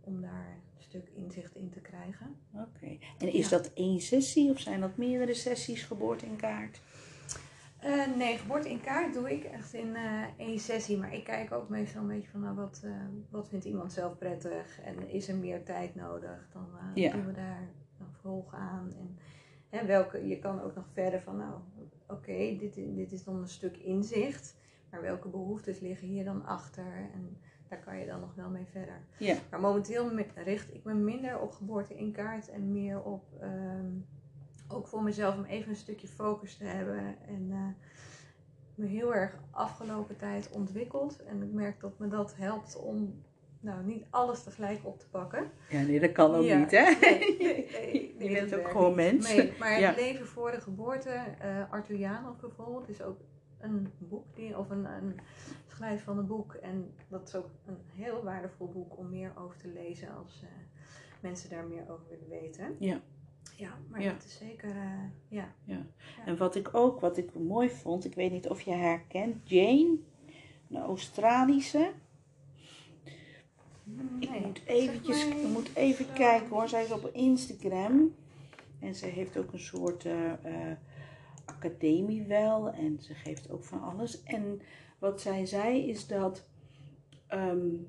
[0.00, 2.36] om daar een stuk inzicht in te krijgen.
[2.52, 2.98] Oké.
[3.18, 6.80] En is dat één sessie of zijn dat meerdere sessies geboorte in kaart?
[7.84, 10.98] Uh, nee, geboorte in kaart doe ik echt in uh, één sessie.
[10.98, 12.96] Maar ik kijk ook meestal een beetje van nou, wat, uh,
[13.30, 16.48] wat vindt iemand zelf prettig en is er meer tijd nodig.
[16.52, 17.12] Dan ja.
[17.12, 17.68] doen we daar
[18.20, 18.92] volg aan.
[19.00, 19.16] En
[19.68, 21.54] hè, welke, je kan ook nog verder van, nou,
[22.08, 24.56] oké, dit, dit is dan een stuk inzicht.
[24.90, 27.10] Maar welke behoeftes liggen hier dan achter?
[27.14, 27.36] En
[27.68, 29.00] daar kan je dan nog wel mee verder.
[29.18, 29.36] Ja.
[29.50, 33.90] Maar momenteel richt ik me minder op geboorte in kaart en meer op, ehm,
[34.68, 37.16] ook voor mezelf, om even een stukje focus te hebben.
[37.26, 37.66] En uh,
[38.74, 41.22] me heel erg afgelopen tijd ontwikkeld.
[41.22, 43.22] En ik merk dat me dat helpt om
[43.62, 45.50] nou, niet alles tegelijk op te pakken.
[45.68, 46.94] Ja, nee, dat kan ook niet, hè?
[47.00, 49.34] Nee, nee, je bent ook gewoon mens.
[49.34, 53.20] Nee, maar het leven voor de geboorte, uh, bijvoorbeeld, is ook
[53.60, 55.20] een boek, die, of een, een
[55.66, 56.54] schrijf van een boek.
[56.54, 60.48] En dat is ook een heel waardevol boek om meer over te lezen als uh,
[61.20, 62.76] mensen daar meer over willen weten.
[62.78, 63.00] Ja.
[63.56, 64.12] Ja, maar ja.
[64.12, 65.54] dat is zeker, uh, ja.
[65.64, 65.86] ja.
[66.24, 69.96] En wat ik ook, wat ik mooi vond, ik weet niet of je herkent, Jane,
[70.70, 71.92] een Australische.
[74.18, 76.68] Ik moet eventjes, ik moet even kijken hoor.
[76.68, 78.14] Zij is op Instagram.
[78.80, 80.12] En ze heeft ook een soort uh,
[80.46, 80.72] uh,
[81.44, 82.70] academie wel.
[82.70, 84.22] En ze geeft ook van alles.
[84.22, 84.60] En
[84.98, 86.48] wat zij zei is dat
[87.34, 87.88] um,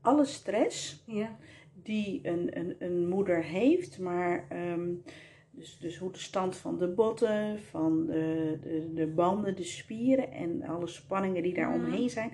[0.00, 1.36] alle stress ja.
[1.82, 5.02] die een, een, een moeder heeft, maar um,
[5.50, 10.32] dus, dus hoe de stand van de botten, van de, de, de banden, de spieren
[10.32, 12.32] en alle spanningen die daar omheen zijn,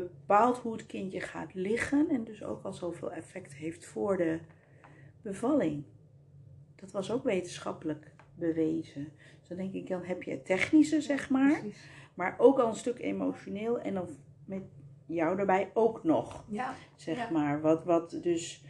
[0.00, 4.38] bepaalt hoe het kindje gaat liggen en dus ook al zoveel effect heeft voor de
[5.22, 5.84] bevalling.
[6.74, 9.12] Dat was ook wetenschappelijk bewezen.
[9.38, 11.62] Dus dan denk ik, dan heb je het technische, zeg maar,
[12.14, 14.08] maar ook al een stuk emotioneel en dan
[14.44, 14.62] met
[15.06, 17.60] jou erbij ook nog, ja, zeg maar.
[17.60, 18.64] Wat, wat dus,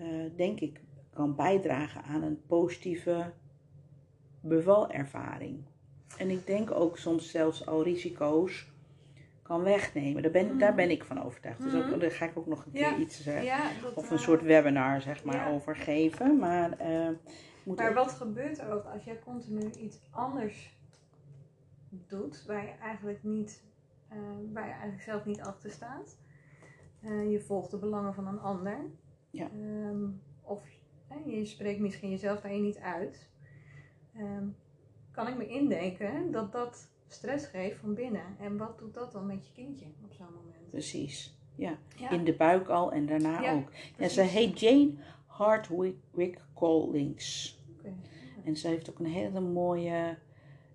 [0.00, 0.80] uh, denk ik,
[1.12, 3.32] kan bijdragen aan een positieve
[4.40, 5.64] bevalervaring.
[6.18, 8.72] En ik denk ook soms zelfs al risico's
[9.48, 10.22] kan wegnemen.
[10.22, 10.76] Daar ben, daar mm.
[10.76, 11.62] ben ik van overtuigd.
[11.62, 11.98] Dus ook, mhm.
[11.98, 13.60] daar ga ik ook nog een keer iets uh, ja,
[13.94, 15.50] of een uh, soort webinar zeg maar ja.
[15.50, 16.38] over geven.
[16.38, 17.08] Maar, uh,
[17.62, 20.76] moet maar wat gebeurt er ook als jij continu iets anders
[21.88, 23.64] doet waar je eigenlijk niet,
[24.52, 26.18] waar je eigenlijk zelf niet achter staat?
[27.30, 28.78] je volgt de belangen van een ander.
[29.30, 29.50] Ja.
[29.54, 30.62] Um, of
[31.24, 33.30] je spreekt misschien jezelf daarin niet uit.
[34.16, 34.56] Um,
[35.10, 38.36] kan ik me indenken dat dat stress geeft van binnen.
[38.40, 40.70] En wat doet dat dan met je kindje op zo'n moment?
[40.70, 41.36] Precies.
[41.54, 41.78] Ja.
[42.10, 43.70] in de buik al en daarna ja, ook.
[43.96, 44.92] En ze heet Jane
[45.26, 47.58] Hardwick Collins.
[47.78, 47.94] Okay.
[48.44, 50.16] En ze heeft ook een hele mooie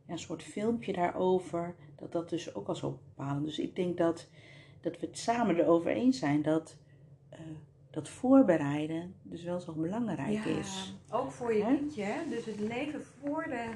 [0.08, 1.76] ja, soort filmpje daarover.
[1.96, 3.44] Dat dat dus ook al zo bepalen.
[3.44, 4.28] Dus ik denk dat,
[4.82, 6.78] dat we het samen erover eens zijn dat,
[7.34, 7.40] uh,
[7.90, 10.96] dat voorbereiden dus wel zo belangrijk ja, is.
[11.10, 12.04] Ook voor je kindje.
[12.04, 12.30] Hè?
[12.30, 13.70] Dus het leven voor de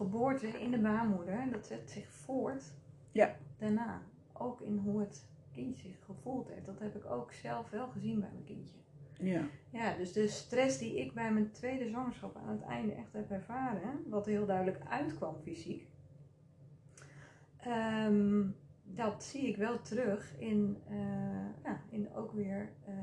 [0.00, 2.72] geboorte in de baarmoeder, dat zet zich voort
[3.12, 3.36] ja.
[3.58, 4.02] daarna.
[4.32, 6.66] Ook in hoe het kindje zich gevoeld heeft.
[6.66, 8.76] Dat heb ik ook zelf wel gezien bij mijn kindje.
[9.18, 9.42] Ja.
[9.70, 13.30] Ja, dus de stress die ik bij mijn tweede zwangerschap aan het einde echt heb
[13.30, 15.86] ervaren, wat heel duidelijk uitkwam fysiek,
[17.56, 18.42] ehm,
[18.84, 22.72] dat zie ik wel terug in, eh, ja, in ook weer.
[22.84, 22.94] eh,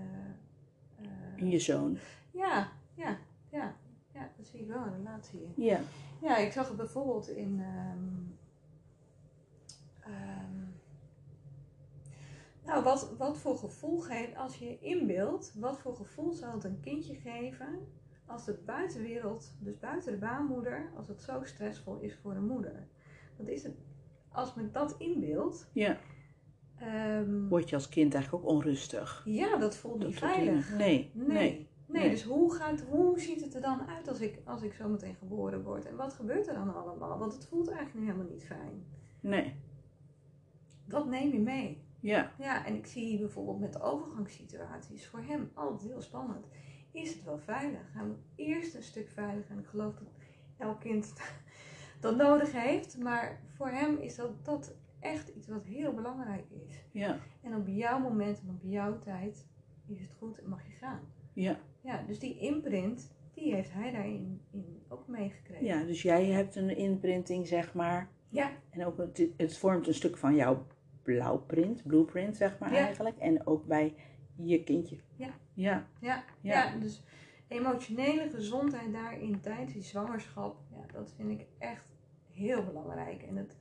[0.96, 1.98] eh, In je zoon.
[2.32, 3.18] ja, ja,
[3.50, 3.76] ja,
[4.14, 5.64] ja, dat zie ik wel een relatie in.
[5.64, 5.80] Ja.
[6.22, 7.60] Ja, ik zag het bijvoorbeeld in.
[7.62, 8.08] ehm,
[10.14, 10.56] ehm,
[12.66, 16.64] nou, wat, wat voor gevoel geeft als je je inbeeldt, wat voor gevoel zal het
[16.64, 17.88] een kindje geven
[18.26, 22.88] als de buitenwereld, dus buiten de baarmoeder, als het zo stressvol is voor de moeder?
[23.38, 23.76] Dat is het,
[24.30, 25.98] als men dat inbeeldt, Ja.
[26.80, 29.22] ehm, Word je als kind eigenlijk ook onrustig.
[29.26, 30.72] ja, dat voelt Dat niet veilig.
[30.78, 31.12] Nee.
[31.14, 31.70] Nee.
[31.88, 32.10] Nee, Nee.
[32.12, 35.16] dus hoe, gaat, hoe ziet het er dan uit als ik, als ik zo meteen
[35.16, 35.86] geboren word?
[35.86, 37.18] En wat gebeurt er dan allemaal?
[37.18, 38.86] Want het voelt eigenlijk nu helemaal niet fijn.
[39.20, 39.56] Nee.
[40.88, 41.86] Wat neem je mee?
[42.00, 42.32] Ja.
[42.38, 46.48] Ja, en ik zie bijvoorbeeld met de overgangssituaties voor hem altijd heel spannend.
[46.92, 47.92] Is het wel veilig?
[47.94, 49.50] Gaan we eerst een stuk veilig?
[49.50, 50.12] En ik geloof dat
[50.58, 51.14] elk kind
[52.00, 52.98] dat nodig heeft.
[52.98, 56.86] Maar voor hem is dat, dat echt iets wat heel belangrijk is.
[56.92, 57.20] Ja.
[57.42, 59.48] En op jouw moment en op jouw tijd
[59.88, 61.00] is het goed en mag je gaan.
[61.34, 61.60] Ja.
[61.88, 65.66] Ja, dus die imprint, die heeft hij daarin in ook meegekregen.
[65.66, 68.10] Ja, dus jij hebt een imprinting, zeg maar.
[68.30, 70.66] Ja, En ook het, het vormt een stuk van jouw
[71.04, 72.78] blauwprint, blueprint, zeg maar Ja.
[72.78, 73.18] eigenlijk.
[73.18, 73.96] En ook bij
[74.36, 74.98] je kindje.
[75.16, 75.30] Ja.
[75.54, 75.88] Ja.
[76.00, 76.64] ja, Ja.
[76.72, 76.78] ja.
[76.80, 77.04] dus
[77.48, 81.96] emotionele gezondheid daarin tijdens die zwangerschap, ja, dat vind ik echt
[82.32, 83.22] heel belangrijk.
[83.24, 83.58] En het,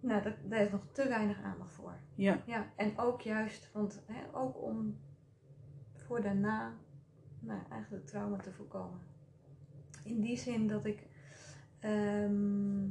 [0.00, 1.98] nou, dat, daar is nog te weinig aandacht voor.
[2.14, 2.42] Ja.
[2.46, 4.98] Ja, en ook juist, want hè, ook om
[6.06, 6.72] voor daarna
[7.40, 8.98] nou, eigenlijk trauma te voorkomen.
[10.04, 11.06] In die zin dat ik
[11.80, 12.88] ehm,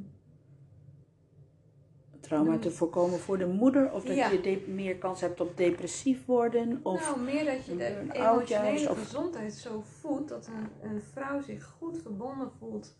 [2.19, 3.91] Trauma te voorkomen voor de moeder.
[3.91, 4.29] Of dat Ja.
[4.29, 6.79] je meer kans hebt op depressief worden.
[6.83, 11.41] Of nou, meer dat je de emotionele of- gezondheid zo voelt dat een, een vrouw
[11.41, 12.95] zich goed verbonden voelt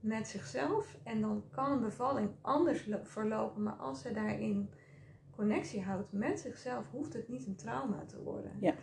[0.00, 0.96] met zichzelf.
[1.02, 4.70] En dan kan een bevalling anders lo- verlopen, maar als ze daarin
[5.36, 8.52] connectie houdt met zichzelf, hoeft het niet een trauma te worden.
[8.60, 8.74] Ja.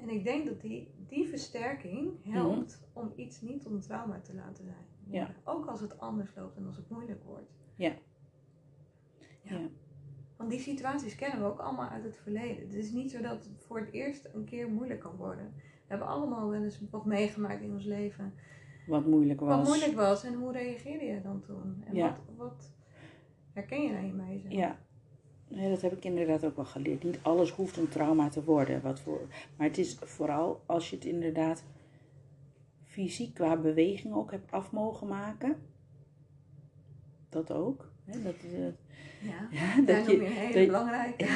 [0.00, 4.64] En ik denk dat die, die versterking helpt om iets niet een trauma te laten
[4.64, 4.84] zijn.
[5.08, 5.34] Ja.
[5.44, 7.50] Ook als het anders loopt en als het moeilijk wordt.
[7.74, 7.92] Ja.
[9.42, 9.58] Ja.
[9.58, 9.68] Ja.
[10.36, 12.62] Want die situaties kennen we ook allemaal uit het verleden.
[12.62, 15.52] Het is niet zo dat het voor het eerst een keer moeilijk kan worden.
[15.56, 18.34] We hebben allemaal wel eens wat meegemaakt in ons leven.
[18.86, 19.56] wat moeilijk was.
[19.56, 21.82] Wat moeilijk was en hoe reageerde je dan toen?
[21.86, 22.08] En Ja.
[22.08, 22.72] wat, wat
[23.52, 24.52] herken je daarin bij jezelf?
[24.52, 24.78] Ja.
[25.48, 27.04] Nee, dat heb ik inderdaad ook wel geleerd.
[27.04, 28.82] Niet alles hoeft een trauma te worden.
[28.82, 29.20] Wat voor...
[29.56, 31.64] Maar het is vooral als je het inderdaad
[32.84, 35.56] fysiek qua beweging ook hebt af mogen maken.
[37.28, 37.90] Dat ook.
[38.04, 38.22] Hè?
[38.22, 38.66] Dat, eh,
[39.28, 41.24] Ja, ja, dat je, een hele dat- belangrijke.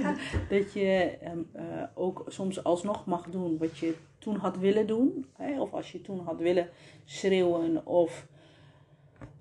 [0.00, 0.16] Ja.
[0.48, 5.26] dat je ehm, eh, ook soms alsnog mag doen wat je toen had willen doen.
[5.36, 5.60] Hè?
[5.60, 6.68] Of als je toen had willen
[7.04, 8.26] schreeuwen of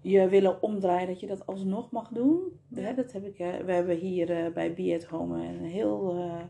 [0.02, 2.40] je willen omdraaien, dat je dat alsnog mag doen.
[2.68, 2.82] Ja.
[2.82, 2.94] Hè?
[2.94, 6.42] Dat heb ik, eh, we hebben hier eh, bij Be At Home een heel eh,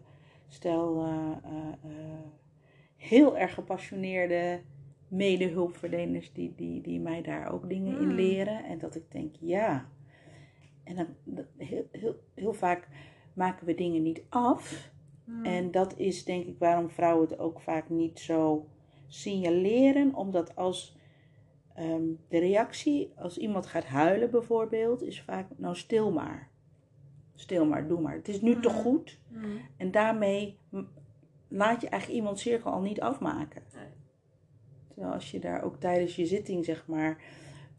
[0.48, 1.54] stel eh,
[2.96, 4.62] heel erg gepassioneerde
[5.08, 8.16] medehulpverleners die, die, die mij daar ook dingen in Mm.
[8.16, 8.64] leren.
[8.64, 9.90] En dat ik denk, ja.
[10.84, 12.88] En dan, dat- heel, heel, heel vaak
[13.34, 14.92] maken we dingen niet af.
[15.26, 15.46] Hmm.
[15.46, 18.66] En dat is denk ik waarom vrouwen het ook vaak niet zo
[19.08, 20.16] signaleren.
[20.16, 20.98] Omdat als
[21.80, 26.50] ehm, de reactie, als iemand gaat huilen bijvoorbeeld, is vaak nou stil maar.
[27.36, 28.14] Stil maar, doe maar.
[28.16, 28.82] Het is nu toch Mhm.
[28.82, 29.20] goed?
[29.32, 29.58] Hmm.
[29.78, 30.58] En daarmee
[31.48, 33.62] laat je eigenlijk iemands cirkel al niet afmaken.
[33.76, 33.84] Nee.
[34.88, 37.18] Terwijl als je daar ook tijdens je zitting, zeg maar.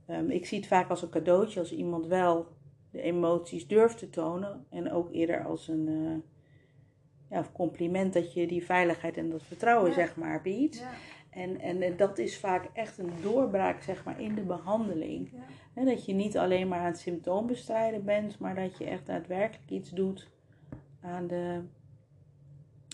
[0.06, 2.46] ehm, ik zie het vaak als een cadeautje als iemand wel
[2.90, 4.66] de emoties durft te tonen.
[4.70, 9.88] En ook eerder als een eh, ja, compliment dat je die veiligheid en dat vertrouwen,
[9.88, 9.94] Ja.
[9.94, 10.78] zeg maar, biedt.
[10.78, 10.90] Ja,
[11.30, 15.30] En, en dat is vaak echt een doorbraak, zeg maar, in de behandeling.
[15.74, 15.84] ja.
[15.84, 19.70] Dat je niet alleen maar aan het symptoom bestrijden bent, maar dat je echt daadwerkelijk
[19.70, 20.28] iets doet
[21.00, 21.62] aan de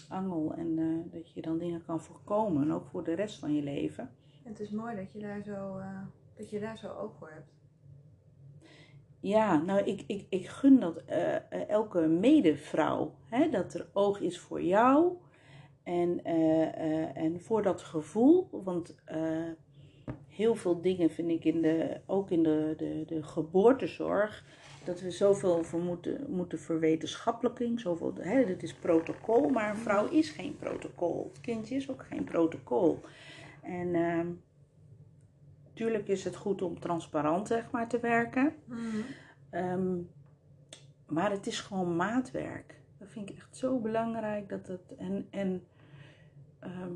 [0.08, 0.54] angel.
[0.54, 4.10] En eh, dat je dan dingen kan voorkomen, ook voor de rest van je leven.
[4.42, 6.00] Het is mooi dat je daar zo, eh,
[6.36, 7.54] dat je daar zo oog voor hebt.
[9.20, 14.38] Ja, nou, ik, ik, ik gun dat eh, elke medevrouw, hè, dat er oog is
[14.38, 15.16] voor jou
[15.86, 18.48] en, eh, eh, en voor dat gevoel.
[18.50, 19.50] Want eh,
[20.28, 24.44] heel veel dingen vind ik in de, ook in de, de, de geboortezorg,
[24.84, 27.80] dat we zoveel voor moeten, moeten verwetenschappelijking.
[27.80, 31.30] Zoveel, hè, dit is protocol, maar een vrouw is geen protocol.
[31.32, 33.00] Het kindje is ook geen protocol.
[33.62, 34.28] En ehm
[35.76, 38.54] natuurlijk is het goed om transparant zeg maar, te werken.
[38.66, 39.04] Hmm.
[39.50, 39.96] Ehm,
[41.06, 42.74] maar het is gewoon maatwerk.
[42.98, 44.48] Dat vind ik echt zo belangrijk.
[44.48, 45.62] Dat het, en, en
[46.60, 46.92] ehm,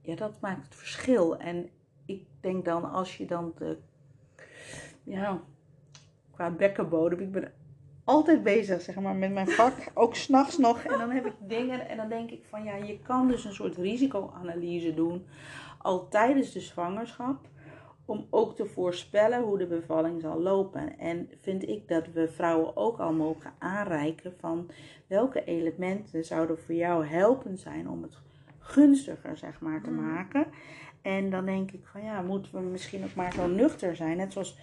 [0.00, 1.36] ja, dat maakt het verschil.
[1.36, 1.70] En
[2.06, 3.78] ik denk dan als je dan de,
[5.02, 5.40] ja,
[6.30, 7.52] qua bekkenbodem, ik ben
[8.04, 10.82] altijd bezig zeg maar met mijn vak, ook s'nachts nog.
[10.82, 13.54] En dan heb ik dingen en dan denk ik van ja, je kan dus een
[13.54, 15.26] soort risicoanalyse doen
[15.82, 17.48] al tijdens de zwangerschap
[18.04, 20.98] om ook te voorspellen hoe de bevalling zal lopen.
[20.98, 24.70] En vind ik dat we vrouwen ook al mogen aanreiken van
[25.06, 28.14] welke elementen zouden voor jou helpen zijn om het
[28.62, 30.06] gunstiger zeg maar te Mm.
[30.12, 30.46] maken.
[31.02, 34.16] En dan denk ik van ja, moeten we misschien ook maar zo nuchter zijn.
[34.16, 34.58] Net zoals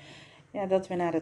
[0.51, 1.21] ja, dat we naar de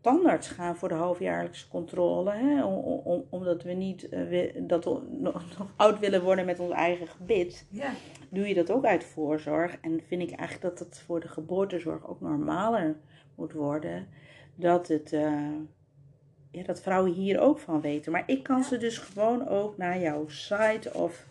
[0.00, 2.30] tandarts gaan voor de halfjaarlijkse controle.
[2.32, 2.64] Hè?
[2.64, 2.74] Om,
[3.04, 7.06] om- omdat we niet eh, dat we nog, nog oud willen worden met ons eigen
[7.08, 7.90] gebit Ja,
[8.28, 9.76] doe je dat ook uit voorzorg.
[9.80, 12.96] En vind ik eigenlijk dat het voor de geboortezorg ook normaler
[13.34, 14.08] moet worden.
[14.54, 15.42] Dat, het, eh,
[16.50, 18.12] ja, dat vrouwen hier ook van weten.
[18.12, 21.26] Maar ik kan ze dus gewoon ook naar jouw site of...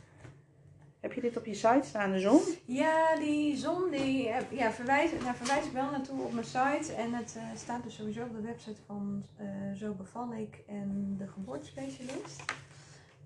[1.07, 2.39] Heb je dit op je site staan, de zon?
[2.65, 6.93] ja die zon, die, heb- ja, verwijs, daar verwijs ik wel naartoe op mijn site.
[6.97, 9.45] En het eh, staat dus sowieso op de website van eh,
[9.75, 12.43] Zo beval ik en de geboortespecialist.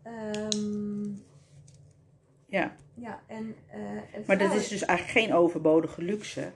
[0.03, 1.03] Ehm,
[2.47, 2.75] Ja.
[2.93, 6.51] ja, en, eh, en Maar dat is dus eigenlijk geen overbodige luxe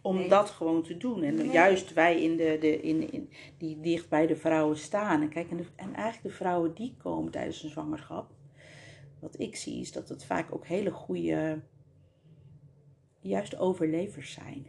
[0.00, 0.28] om Nee.
[0.28, 1.22] dat gewoon te doen.
[1.22, 1.50] En Nee.
[1.50, 5.20] juist wij in de, de, in, in, die dicht bij de vrouwen staan.
[5.22, 8.30] En, kijk, en, de- en eigenlijk de vrouwen die komen tijdens een zwangerschap.
[9.22, 11.60] Wat ik zie is dat het vaak ook hele goede,
[13.20, 14.66] juist overlevers zijn.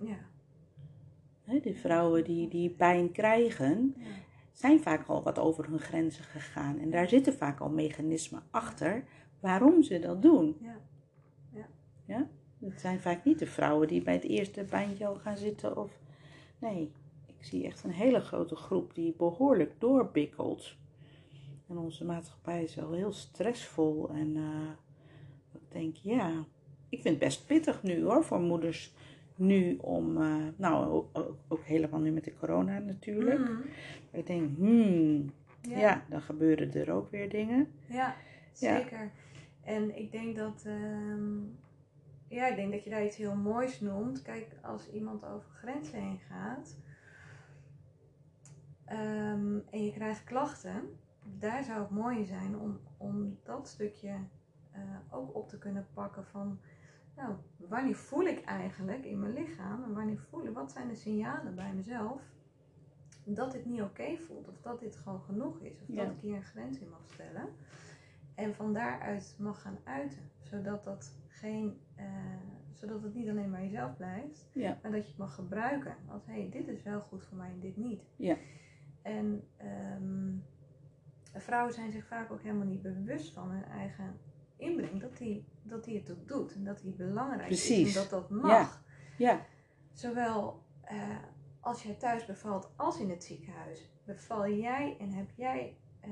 [0.00, 4.04] Ja, De vrouwen die, die pijn krijgen, ja.
[4.52, 6.78] zijn vaak al wat over hun grenzen gegaan.
[6.78, 9.04] En daar zitten vaak al mechanismen achter
[9.40, 10.56] waarom ze dat doen.
[12.06, 12.28] ja.
[12.60, 15.76] Het zijn vaak niet de vrouwen die bij het eerste pijntje al gaan zitten.
[15.76, 15.98] Of...
[16.58, 16.92] Nee,
[17.26, 20.76] ik zie echt een hele grote groep die behoorlijk doorbikkelt.
[21.68, 24.08] En onze maatschappij is wel heel stressvol.
[24.10, 24.70] En eh,
[25.52, 26.44] ik denk, ja,
[26.88, 28.94] ik vind het best pittig nu hoor, voor moeders
[29.34, 31.04] nu om, eh, nou
[31.48, 33.38] ook, helemaal nu met de corona natuurlijk.
[33.40, 33.60] Mhm.
[34.10, 35.32] Ik denk, hmm,
[35.62, 35.78] Ja.
[35.78, 36.04] ja.
[36.08, 37.68] dan gebeuren er ook weer dingen.
[37.86, 38.14] Ja, Ja.
[38.52, 39.10] zeker.
[39.64, 41.38] En ik denk dat, ehm,
[42.28, 44.22] ja, ik denk dat je daar iets heel moois noemt.
[44.22, 46.76] Kijk, als iemand over grenzen heen gaat
[48.84, 50.82] ehm, en je krijgt klachten,
[51.38, 54.18] daar zou het mooi zijn om, om dat stukje
[54.70, 56.58] eh, ook op te kunnen pakken van,
[57.16, 60.94] nou, wanneer voel ik eigenlijk in mijn lichaam en wanneer voel ik, wat zijn de
[60.94, 62.22] signalen bij mezelf
[63.24, 66.04] dat dit niet oké voelt of dat dit gewoon genoeg is of Ja.
[66.04, 67.48] dat ik hier een grens in mag stellen.
[68.34, 70.30] En van daaruit mag gaan uiten.
[70.40, 72.06] Zodat, dat geen, eh,
[72.72, 74.48] zodat het niet alleen bij jezelf blijft.
[74.52, 74.78] Ja.
[74.82, 75.96] Maar dat je het mag gebruiken.
[76.08, 78.02] Als hé, hey, dit is wel goed voor mij en dit niet.
[78.16, 78.36] Ja.
[79.02, 80.36] En ehm,
[81.40, 84.18] vrouwen zijn zich vaak ook helemaal niet bewust van hun eigen
[84.56, 85.00] inbreng.
[85.00, 86.54] Dat die, dat die het ook doet.
[86.54, 87.70] En dat die belangrijk is.
[87.70, 88.82] En dat dat mag.
[89.18, 89.46] Ja,
[89.92, 90.96] Zowel eh,
[91.60, 93.90] als jij thuis bevalt als in het ziekenhuis.
[94.04, 96.10] Beval jij en heb jij, eh,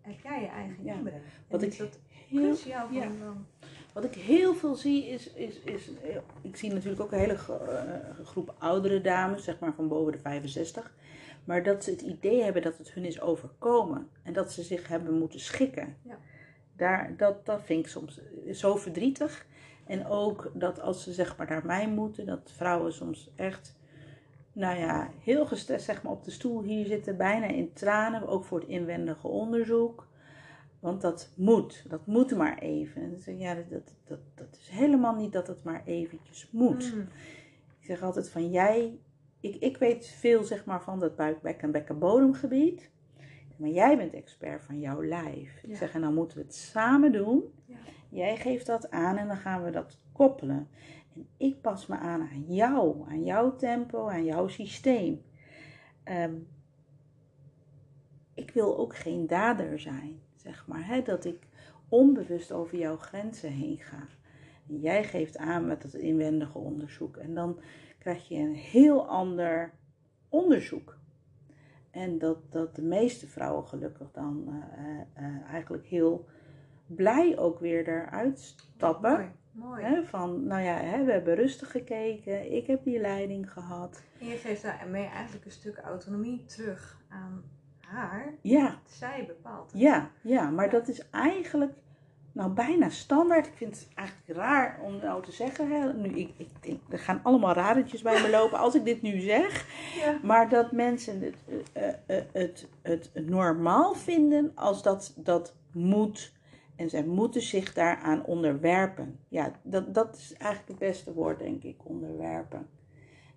[0.00, 0.94] heb jij je eigen Ja.
[0.94, 1.22] inbreng.
[1.48, 1.98] Wat ik dat
[2.28, 3.08] heel, cruciaal van ja.
[3.20, 3.46] dan?
[3.92, 7.36] Wat ik heel veel zie is, is, is eh, ik zie natuurlijk ook een hele
[7.38, 7.66] gro-
[8.24, 10.94] groep oudere dames, zeg maar van boven de 65.
[11.44, 14.08] Maar dat ze het idee hebben dat het hun is overkomen.
[14.22, 15.96] En dat ze zich hebben moeten schikken.
[16.02, 16.18] Ja.
[16.76, 18.20] Daar, dat, dat vind ik soms
[18.52, 19.46] zo verdrietig.
[19.86, 23.76] En ook dat als ze zeg maar naar mij moeten, dat vrouwen soms echt,
[24.52, 28.28] nou ja, heel gestrest zeg maar op de stoel hier zitten, bijna in tranen.
[28.28, 30.06] Ook voor het inwendige onderzoek.
[30.80, 33.02] Want dat moet, dat moet maar even.
[33.02, 36.94] En zeg ja, dat, dat, dat, dat is helemaal niet dat het maar eventjes moet.
[36.94, 37.08] Mm,
[37.80, 38.98] Ik zeg altijd van jij,
[39.44, 42.90] ik, ik weet veel zeg maar van dat buik, bek en bekkenbodemgebied.
[43.56, 45.62] Maar jij bent expert van jouw lijf.
[45.62, 45.76] Ik Ja.
[45.76, 47.42] zeg, en dan moeten we het samen doen.
[47.64, 47.76] Ja.
[48.08, 50.68] Jij geeft dat aan en dan gaan we dat koppelen.
[51.14, 55.22] En ik pas me aan aan jou, aan jouw tempo, aan jouw systeem.
[56.04, 56.34] Ehm,
[58.34, 60.86] ik wil ook geen dader zijn, zeg maar.
[60.86, 61.02] Hè?
[61.02, 61.46] Dat ik
[61.88, 64.06] onbewust over jouw grenzen heen ga.
[64.68, 67.16] En jij geeft aan met het inwendige onderzoek.
[67.16, 67.58] En dan
[68.04, 69.72] krijg je een heel ander
[70.28, 70.98] onderzoek.
[71.90, 76.26] En dat, dat de meeste vrouwen gelukkig dan eh, eh, eh, eigenlijk heel
[76.86, 79.10] blij ook weer eruit stappen.
[79.12, 79.82] Mooi, mooi.
[79.82, 82.52] Hè, van, nou ja, hè, we hebben rustig gekeken.
[82.52, 84.02] Ik heb die leiding gehad.
[84.20, 87.42] En je geeft daarmee eigenlijk een stuk autonomie terug aan
[87.80, 88.34] haar.
[88.40, 89.80] Ja, Zij bepaalt het.
[89.80, 90.50] ja, ja.
[90.50, 90.70] Maar Ja.
[90.70, 91.72] dat is eigenlijk
[92.34, 93.46] nou bijna standaard.
[93.46, 95.70] Ik vind het eigenlijk raar om nou te zeggen.
[95.70, 95.92] Hè.
[95.92, 99.20] Nu, ik, ik denk, er gaan allemaal radertjes bij me lopen als ik dit nu
[99.20, 99.66] zeg.
[100.04, 100.18] Ja.
[100.22, 101.36] Maar dat mensen het,
[101.72, 106.32] eh, eh, het, het normaal vinden als dat, dat moet
[106.76, 109.18] En zij moeten zich daaraan onderwerpen.
[109.28, 112.66] Ja, dat, dat is eigenlijk het beste woord, denk ik, onderwerpen.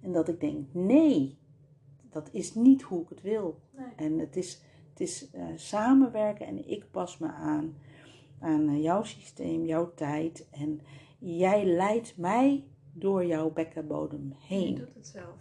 [0.02, 1.38] En dat ik denk, nee,
[2.10, 3.60] dat is niet hoe ik het wil.
[3.72, 3.86] Nee.
[3.96, 7.76] En het is, het is eh, samenwerken en ik pas me aan.
[8.40, 10.48] Aan eh, jouw systeem, jouw tijd.
[10.52, 10.82] En
[11.20, 12.64] jij leidt mij
[12.94, 14.76] door jouw bekkenbodem Je heen.
[14.76, 15.36] doet het zelf.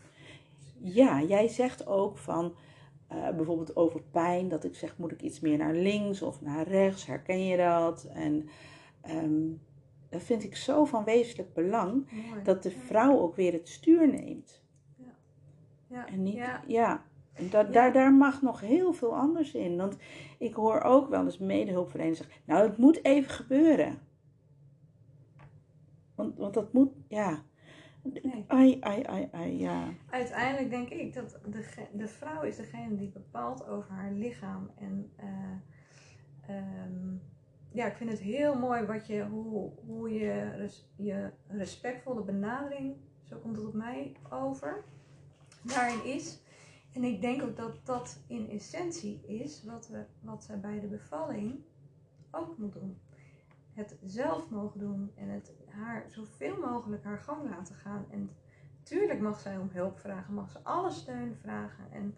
[0.78, 2.54] Ja, jij zegt ook van
[3.08, 6.68] eh, bijvoorbeeld over pijn, dat ik zeg moet ik iets meer naar links of naar
[6.68, 8.04] rechts, herken je dat?
[8.04, 8.48] En
[9.00, 9.42] ehm,
[10.08, 12.42] dat vind ik zo van wezenlijk belang, Mooi.
[12.42, 14.64] dat de vrouw ook weer het stuur neemt.
[15.88, 16.06] Ja.
[16.06, 16.62] En niet, ja.
[16.66, 17.05] Ja.
[17.36, 17.64] En da- Ja.
[17.70, 19.76] Daar, daar mag nog heel veel anders in.
[19.76, 19.96] Want
[20.38, 23.98] ik hoor ook wel eens medehulpverleners zeggen, nou het moet even gebeuren.
[26.14, 27.42] Want, want dat moet, ja.
[28.22, 28.44] Nee.
[28.46, 29.84] Ai, ai, ai, ai, ja.
[30.10, 34.70] Uiteindelijk denk ik dat de, de vrouw is degene die bepaalt over haar lichaam.
[34.78, 37.14] En eh, ehm,
[37.72, 42.94] ja, ik vind het heel mooi wat je, hoe, hoe je, res- je respectvolle benadering,
[43.22, 44.84] zo komt het op mij over,
[45.62, 46.40] daarin is.
[46.96, 50.86] En ik denk ook dat dat in essentie is wat, we, wat zij bij de
[50.86, 51.54] bevalling
[52.30, 52.98] ook moet doen.
[53.72, 58.04] Het zelf mogen doen en het haar zoveel mogelijk haar gang laten gaan.
[58.10, 58.30] En
[58.82, 61.84] tuurlijk mag zij om hulp vragen, mag ze alle steun vragen.
[61.92, 62.16] En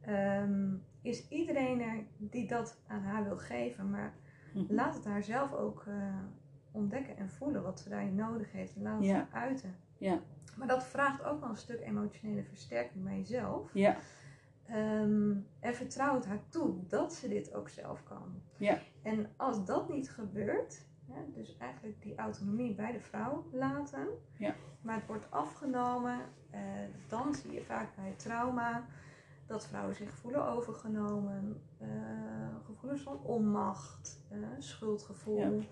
[0.00, 3.90] ehm, is iedereen er die dat aan haar wil geven.
[3.90, 4.14] Maar
[4.54, 4.74] Mhm.
[4.74, 6.14] laat het haar zelf ook eh,
[6.72, 8.76] ontdekken en voelen wat ze daarin nodig heeft.
[8.76, 9.14] En laat het Ja.
[9.30, 9.76] haar uiten.
[9.98, 10.20] Ja.
[10.56, 13.70] Maar dat vraagt ook wel een stuk emotionele versterking bij jezelf.
[13.74, 13.96] Ja,
[14.66, 18.42] Ehm, en vertrouw het haar toe dat ze dit ook zelf kan.
[18.56, 18.78] Ja.
[19.02, 20.84] En als dat niet gebeurt,
[21.34, 24.06] dus eigenlijk die autonomie bij de vrouw laten,
[24.38, 24.54] Ja.
[24.80, 26.20] maar het wordt afgenomen,
[26.50, 26.60] eh,
[27.08, 28.84] dan zie je vaak bij trauma
[29.46, 31.88] dat vrouwen zich voelen overgenomen, eh,
[32.64, 35.38] gevoelens van onmacht, eh, schuldgevoel.
[35.58, 35.66] Ja.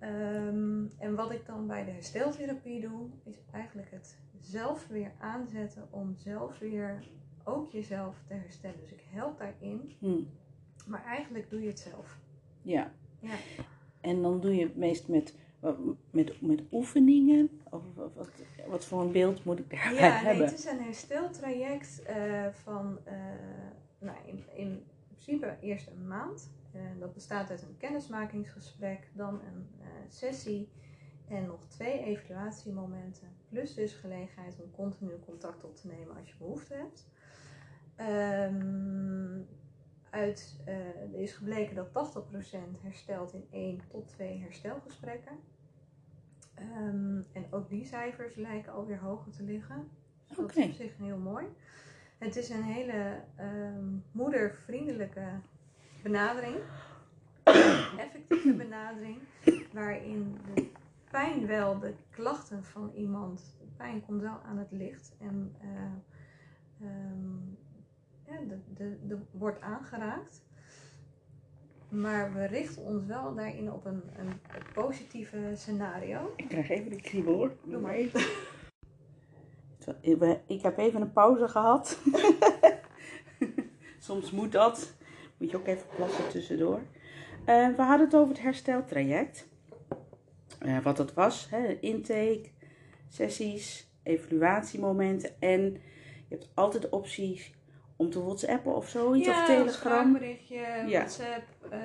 [0.00, 5.86] Ehm, en wat ik dan bij de hersteltherapie doe, is eigenlijk het zelf weer aanzetten
[5.90, 7.04] om zelf weer
[7.44, 8.80] ook jezelf te herstellen.
[8.80, 10.20] Dus ik help daarin, hm.
[10.86, 12.18] maar eigenlijk doe je het zelf.
[12.62, 12.92] ja.
[13.20, 13.34] Ja.
[14.00, 15.34] En dan doe je het meest met,
[16.10, 17.60] met, met oefeningen?
[17.70, 18.28] Of, of wat,
[18.68, 20.44] wat voor een beeld moet ik daarbij Ja, nee, hebben?
[20.44, 23.14] het is een hersteltraject eh, van eh,
[23.98, 26.50] nou, in, in principe eerst een maand.
[26.72, 30.68] Eh, dat bestaat uit een kennismakingsgesprek, dan een eh, sessie
[31.28, 33.28] en nog twee evaluatiemomenten.
[33.48, 37.08] Plus dus gelegenheid om continu contact op te nemen als je behoefte hebt.
[37.96, 39.40] Ehm,
[40.10, 45.38] uit, eh, er is gebleken dat 80% herstelt in 1 tot 2 herstelgesprekken.
[46.54, 49.88] Ehm, en ook die cijfers lijken alweer hoger te liggen.
[50.26, 51.46] Dus dat is op zich heel mooi.
[52.18, 55.40] Het is een hele ehm, moedervriendelijke
[56.02, 56.56] benadering.
[57.98, 59.18] Effectieve benadering.
[59.72, 60.68] Waarin de
[61.10, 65.16] pijn wel, de klachten van iemand, de pijn komt wel aan het licht.
[65.18, 67.38] En eh, ehm,
[68.26, 70.42] ja, de, de, de, wordt aangeraakt.
[71.88, 74.32] Maar we richten ons wel daarin op een, een,
[74.74, 76.32] positieve scenario.
[76.36, 77.52] Ik krijg even de kriebel hoor.
[77.64, 77.94] Doe maar.
[77.94, 78.20] even.
[80.46, 81.98] Ik heb even een pauze gehad.
[83.98, 84.94] Soms moet dat.
[85.40, 86.80] Moet je ook even plassen tussendoor.
[87.44, 89.48] Eh, we hadden het over het hersteltraject.
[90.58, 91.46] Eh, wat dat was.
[91.50, 91.78] Hè?
[91.80, 92.50] Intake,
[93.08, 95.30] sessies, evaluatiemomenten.
[95.38, 95.62] En
[96.28, 97.54] je hebt altijd de optie
[97.96, 99.28] om te whatsappen of zoiets.
[99.28, 99.68] of telegram.
[99.72, 100.98] spraakberichtje, Ja.
[100.98, 101.80] WhatsApp, eh,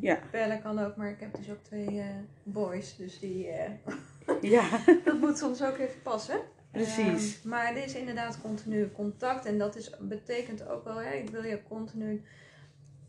[0.00, 0.18] Ja.
[0.30, 0.96] bellen kan ook.
[0.96, 2.06] Maar ik heb dus ook twee eh,
[2.42, 3.48] boys, dus die,
[4.40, 4.62] Ja,
[5.04, 6.40] dat moet soms ook even passen.
[6.70, 7.40] Precies.
[7.40, 11.30] Ehm, maar er is inderdaad continu contact en dat is, betekent ook wel, hè, ik
[11.30, 12.22] wil je continu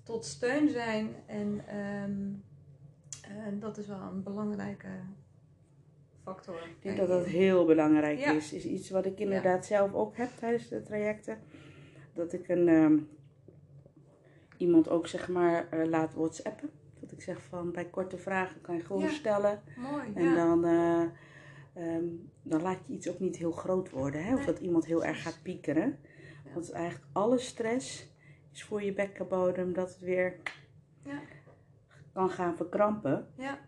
[0.05, 1.15] tot steun zijn.
[1.25, 2.33] En ehm,
[3.21, 4.87] eh, dat is wel een belangrijke
[6.23, 6.55] factor.
[6.55, 8.31] Ik denk dat dat heel belangrijk Ja.
[8.31, 8.53] is.
[8.53, 11.37] Is iets wat ik inderdaad zelf ook heb tijdens de trajecten.
[12.13, 12.97] Dat ik een, ehm,
[14.57, 16.69] iemand ook zeg maar eh, laat whatsappen.
[16.99, 19.09] Dat ik zeg van bij korte vragen kan je gewoon Ja.
[19.09, 19.61] stellen.
[19.77, 21.03] Mooi, En dan, eh,
[21.73, 22.05] ehm,
[22.41, 24.23] dan laat je iets ook niet heel groot worden.
[24.23, 24.31] Hè?
[24.33, 24.45] Of Nee.
[24.45, 25.99] dat iemand heel erg gaat piekeren.
[26.53, 28.13] Want eigenlijk alle stress
[28.55, 30.35] is voor je bekkenbodem dat het weer
[31.03, 31.19] Ja.
[32.13, 33.27] kan gaan verkrampen.
[33.37, 33.59] Ja,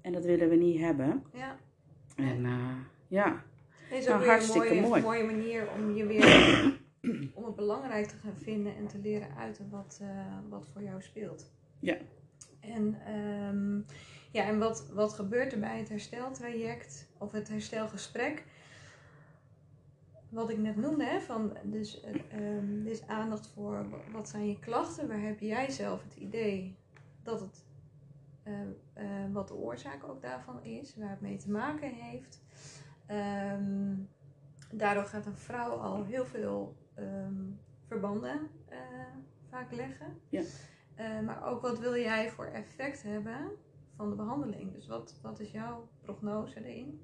[0.00, 1.24] En dat willen we niet hebben.
[1.32, 1.56] ja.
[2.16, 2.76] En eh,
[3.08, 3.42] ja,
[3.88, 5.02] Het is Nou, ook weer een hartstikke mooie, mooi.
[5.02, 6.24] mooie manier om je weer
[7.34, 10.08] om het belangrijk te gaan vinden en te leren uiten wat, eh,
[10.48, 11.52] wat voor jou speelt.
[11.80, 11.96] Ja.
[12.60, 13.76] En, ehm,
[14.30, 18.44] ja, en wat, wat gebeurt er bij het hersteltraject of het herstelgesprek?
[20.34, 24.58] Wat ik net noemde, hè, van, dus, ehm, is aandacht voor wa- wat zijn je
[24.58, 26.76] klachten, waar heb jij zelf het idee
[27.22, 27.64] dat het
[28.42, 28.60] eh,
[28.92, 32.42] eh, wat de oorzaak ook daarvan is, waar het mee te maken heeft.
[33.06, 33.94] Ehm,
[34.72, 37.42] daardoor gaat een vrouw al heel veel ehm,
[37.86, 38.78] verbanden eh,
[39.50, 40.20] vaak leggen.
[40.28, 40.42] Ja.
[40.94, 43.50] Eh, maar ook wat wil jij voor effect hebben
[43.96, 44.72] van de behandeling?
[44.72, 47.00] Dus wat, wat is jouw prognose erin?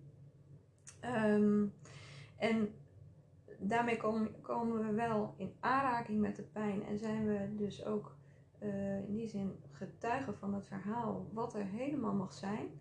[1.00, 1.64] Ehm,
[2.38, 2.74] en
[3.60, 8.16] daarmee komen, komen we wel in aanraking met de pijn en zijn we dus ook
[8.58, 12.80] eh, in die zin getuigen van het verhaal wat er helemaal mag zijn.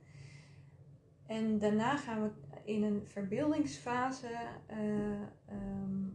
[1.25, 2.31] En daarna gaan we
[2.63, 4.29] in een verbeeldingsfase
[4.65, 6.07] eh, ehm,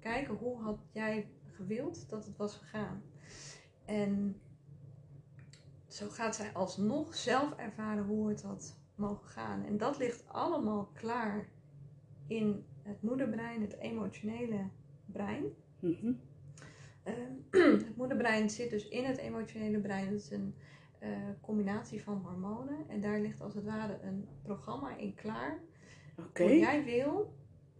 [0.00, 3.02] kijken hoe had jij gewild dat het was gegaan.
[3.84, 4.40] En
[5.86, 9.64] zo gaat zij alsnog zelf ervaren hoe het had mogen gaan.
[9.64, 11.48] En dat ligt allemaal klaar
[12.26, 14.60] in het moederbrein, het emotionele
[15.06, 15.44] brein.
[15.80, 16.12] Mhm.
[17.02, 17.14] Ehm,
[17.84, 20.06] het moederbrein zit dus in het emotionele brein.
[20.06, 20.54] Het is een
[20.98, 21.08] eh,
[21.40, 22.78] combinatie van hormonen.
[22.88, 25.58] En daar ligt als het ware een programma in klaar.
[26.18, 26.42] Oké.
[26.42, 27.32] Hoe jij wil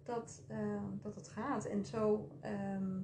[0.04, 0.56] dat, eh,
[1.02, 1.64] dat het gaat.
[1.64, 2.96] En zo, ehm,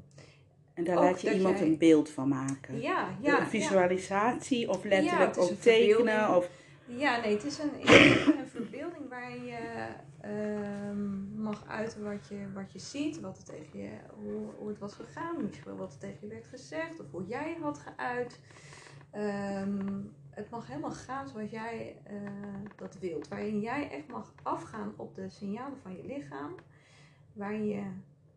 [0.75, 2.81] En daar laat je iemand jij- een beeld van maken.
[2.81, 3.47] ja, een ja, ja.
[3.47, 6.37] visualisatie of Ja, letterlijk het is ook tekenen.
[6.37, 6.51] Of,
[6.87, 7.71] Ja, nee, het is een,
[8.39, 9.87] een, verbeelding waarin je
[10.21, 14.79] ehm, mag uiten wat je, wat je ziet, wat het tegen je, hoe, hoe het
[14.79, 18.41] was gegaan, misschien wel wat er tegen je werd gezegd of hoe jij had geuit.
[19.11, 22.17] Ehm, het mag helemaal gaan zoals jij eh,
[22.77, 26.55] dat wilt, waarin jij echt mag afgaan op de signalen van je lichaam,
[27.33, 27.91] waarin je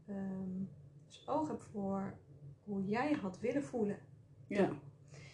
[0.07, 0.63] ehm,
[1.05, 2.13] dus oog hebt voor
[2.63, 3.99] hoe jij had willen voelen.
[4.47, 4.69] ja.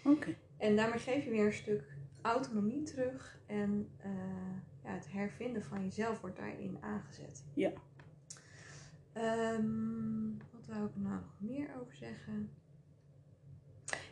[0.04, 0.36] Oké.
[0.58, 3.40] En daarmee geef je weer een stuk autonomie terug.
[3.46, 4.12] En eh,
[4.84, 7.46] ja, het hervinden van jezelf wordt daarin aangezet.
[7.54, 7.72] Ja.
[9.14, 12.50] Ehm, wat wou ik er nou nog meer over zeggen?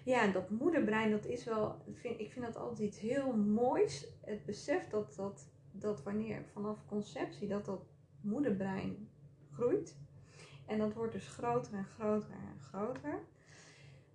[0.04, 4.08] Ja, dat moederbrein, dat is wel, vind, ik vind dat altijd iets heel moois.
[4.22, 7.86] Het besef dat, dat, dat wanneer vanaf conceptie dat dat
[8.22, 9.10] moederbrein
[9.52, 9.98] groeit.
[10.66, 13.20] En dat wordt dus groter en groter en groter.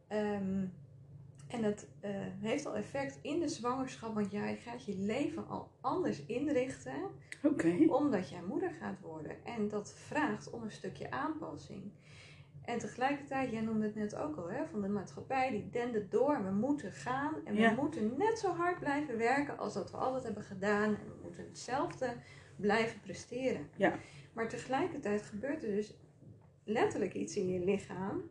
[0.07, 0.67] Ehm,
[1.47, 5.71] en dat eh, heeft al effect in de zwangerschap, want jij gaat je leven al
[5.81, 7.03] anders inrichten
[7.43, 7.85] Oké.
[7.89, 9.45] omdat jij moeder gaat worden.
[9.45, 11.93] En dat vraagt om een stukje aanpassing.
[12.65, 16.45] En tegelijkertijd, jij noemde het net ook al, hè, van de maatschappij die dendert door.
[16.45, 20.25] We moeten gaan en we moeten net zo hard blijven werken als dat we altijd
[20.25, 20.89] hebben gedaan.
[20.89, 22.15] En we moeten hetzelfde
[22.57, 23.69] blijven presteren.
[23.77, 23.99] Ja.
[24.33, 25.97] Maar tegelijkertijd gebeurt er dus
[26.65, 28.23] letterlijk iets in je lichaam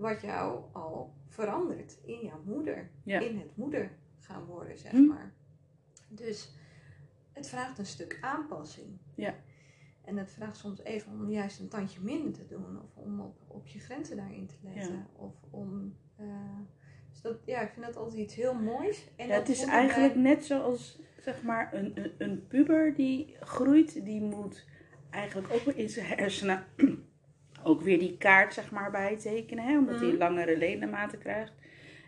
[0.00, 2.90] wat jou al verandert in jouw moeder.
[3.04, 3.20] Ja.
[3.20, 5.06] In het moeder gaan worden, zeg Hm.
[5.06, 5.32] maar.
[6.08, 6.54] Dus
[7.32, 8.98] het vraagt een stuk aanpassing.
[9.14, 9.34] Ja.
[10.04, 12.82] En het vraagt soms even om juist een tandje minder te doen.
[12.82, 14.92] Of om op, op je grenzen daarin te letten.
[14.94, 15.06] Ja.
[15.12, 15.96] Of om...
[16.16, 16.26] eh,
[17.10, 19.08] dus dat, ja, ik vind dat altijd iets heel moois.
[19.16, 24.04] En Ja, het is eigenlijk net zoals zeg maar, een, een, een puber die groeit,
[24.04, 24.66] die moet
[25.10, 26.64] eigenlijk ook weer in zijn hersenen
[27.62, 30.16] ook weer die kaart zeg maar, bijtekenen, hè, omdat hij Mhm.
[30.18, 31.52] langere ledematen krijgt.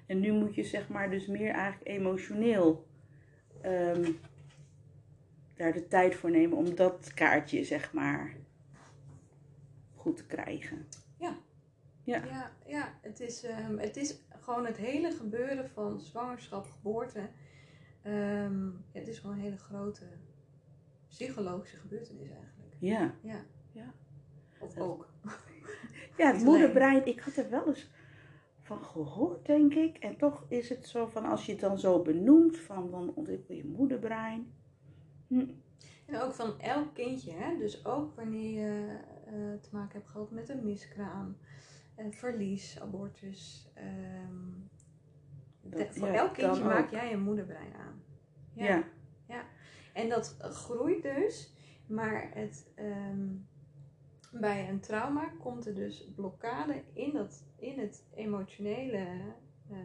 [0.06, 2.86] En nu moet je zeg maar, dus meer eigenlijk emotioneel
[3.60, 4.12] ehm,
[5.54, 8.34] daar de tijd voor nemen om dat kaartje zeg maar,
[9.94, 10.86] goed te krijgen.
[11.18, 11.36] Ja.
[12.04, 17.28] Ja, ja het, is, ehm, het is gewoon het hele gebeuren van zwangerschap, geboorte.
[18.02, 20.04] Ehm, ja, het is gewoon een hele grote
[21.08, 22.74] psychologische gebeurtenis eigenlijk.
[22.78, 23.14] Ja.
[23.22, 23.44] Ja.
[23.72, 23.92] Ja.
[24.58, 25.11] Of ook.
[26.18, 27.90] Ja, het moederbrein, ik had er wel eens
[28.62, 29.96] van gehoord, denk ik.
[29.98, 33.54] En toch is het zo van, als je het dan zo benoemt, van dan ontwikkel
[33.54, 34.52] je moederbrein.
[35.26, 35.44] Hm.
[36.06, 37.56] En ook van elk kindje, hè?
[37.58, 41.36] dus ook wanneer je eh, te maken hebt gehad met een miskraam,
[41.94, 43.70] eh, verlies, abortus.
[43.74, 44.50] ehm,
[45.60, 46.90] Dat- voor ja, elk kindje maak ook.
[46.90, 48.02] jij een moederbrein aan.
[48.54, 48.84] Ja.
[49.92, 51.52] En dat groeit dus,
[51.86, 53.28] maar het, ehm,
[54.32, 59.06] bij een trauma komt er dus blokkade in, dat, in het emotionele
[59.70, 59.76] eh,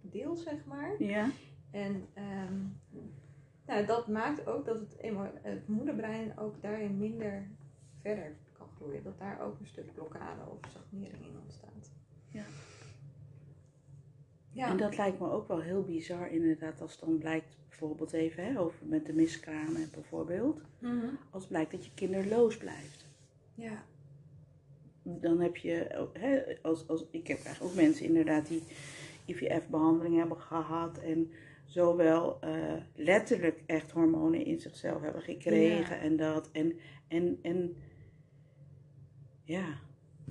[0.00, 1.02] deel, zeg maar.
[1.02, 1.30] ja.
[1.70, 2.58] En ehm,
[3.66, 4.78] nou, dat maakt ook dat
[5.42, 7.48] het, moederbrein ook daarin minder
[8.00, 9.02] verder kan groeien.
[9.02, 11.90] Dat daar ook een stuk blokkade of stagnering in ontstaat.
[12.28, 12.44] Ja.
[14.52, 14.68] Ja.
[14.68, 18.60] En dat lijkt me ook wel heel bizar, inderdaad, als dan blijkt, bijvoorbeeld even, hè,
[18.60, 20.62] over met de miskramen bijvoorbeeld.
[20.78, 21.06] Mhm.
[21.30, 23.06] Als blijkt dat je kinderloos blijft.
[23.54, 23.84] ja.
[25.02, 28.62] Dan heb je, hè, als, als, ik heb eigenlijk ook mensen inderdaad die
[29.26, 31.30] IVF-behandeling hebben gehad en
[31.64, 36.02] zowel eh, letterlijk echt hormonen in zichzelf hebben gekregen Ja.
[36.02, 36.50] en dat.
[36.50, 36.78] En,
[37.08, 37.76] en, en
[39.44, 39.64] ja,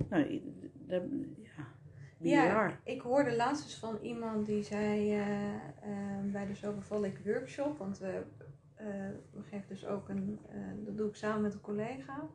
[0.08, 0.40] nou,
[0.74, 1.02] dat-
[2.18, 2.80] ja.
[2.84, 6.74] Ik hoorde laatst eens van iemand die zei eh, eh, bij de Zo
[7.24, 8.22] workshop, want we,
[9.30, 10.38] we geven dus ook een,
[10.84, 12.28] dat doe ik samen met een collega,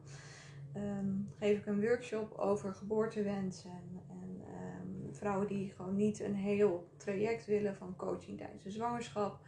[0.78, 3.72] Ehm, geef ik een workshop over geboortewensen
[4.10, 9.40] en ehm, vrouwen die gewoon niet een heel traject willen van coaching tijdens de zwangerschap,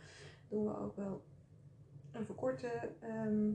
[0.47, 1.23] doen we ook wel
[2.11, 3.51] een verkorte ehm,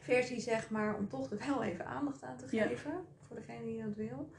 [0.00, 2.66] versie zeg maar, om toch er wel even aandacht aan te Ja.
[2.66, 4.30] geven voor degene die dat wil.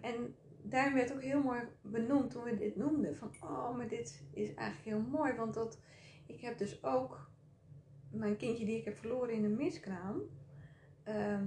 [0.00, 3.16] En daarin werd ook heel mooi benoemd toen we dit noemden.
[3.16, 5.32] Van, oh, maar dit is eigenlijk heel mooi.
[5.32, 5.78] Want dat,
[6.26, 7.30] ik heb dus ook
[8.10, 10.22] mijn kindje die ik heb verloren in een miskraam.
[11.02, 11.46] Ehm,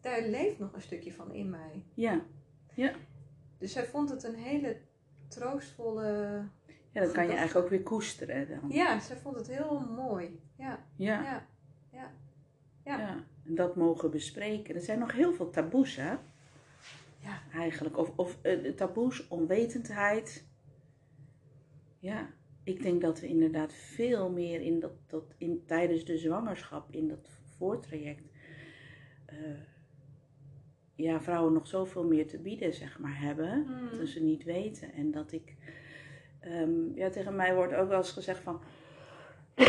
[0.00, 1.84] daar leeft nog een stukje van in mij.
[1.94, 2.92] Ja.
[3.58, 4.76] Dus zij vond het een hele
[5.28, 6.04] troostvolle...
[6.92, 8.70] ja, dat kan je eigenlijk ook weer koesteren dan.
[8.70, 10.40] Ja, zij vond het heel mooi.
[10.56, 11.22] Ja, Ja.
[11.22, 11.46] ja,
[11.92, 12.10] ja.
[12.84, 12.98] Ja.
[12.98, 13.24] Ja.
[13.44, 14.74] En dat mogen bespreken.
[14.74, 16.10] Er zijn nog heel veel taboes, hè?
[17.18, 17.42] Ja.
[17.52, 17.98] Eigenlijk.
[17.98, 20.44] Of, of eh, taboes, onwetendheid.
[21.98, 22.30] Ja.
[22.64, 27.08] Ik denk dat we inderdaad veel meer in dat, dat in, tijdens de zwangerschap, in
[27.08, 28.28] dat voortraject,
[29.44, 29.50] eh,
[30.94, 33.66] ja, vrouwen nog zoveel meer te bieden, zeg maar, hebben.
[33.68, 33.98] Mm.
[33.98, 34.92] Dat ze niet weten.
[34.92, 35.54] En dat ik,
[36.40, 38.60] ehm, ja, tegen mij wordt ook wel eens gezegd van,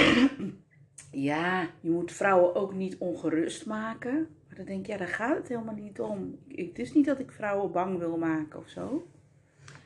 [1.12, 4.14] ja, je moet vrouwen ook niet ongerust maken.
[4.48, 6.38] Maar dan denk ik, ja, daar gaat het helemaal niet om.
[6.48, 9.08] Ik- Het is niet dat ik vrouwen bang wil maken of zo.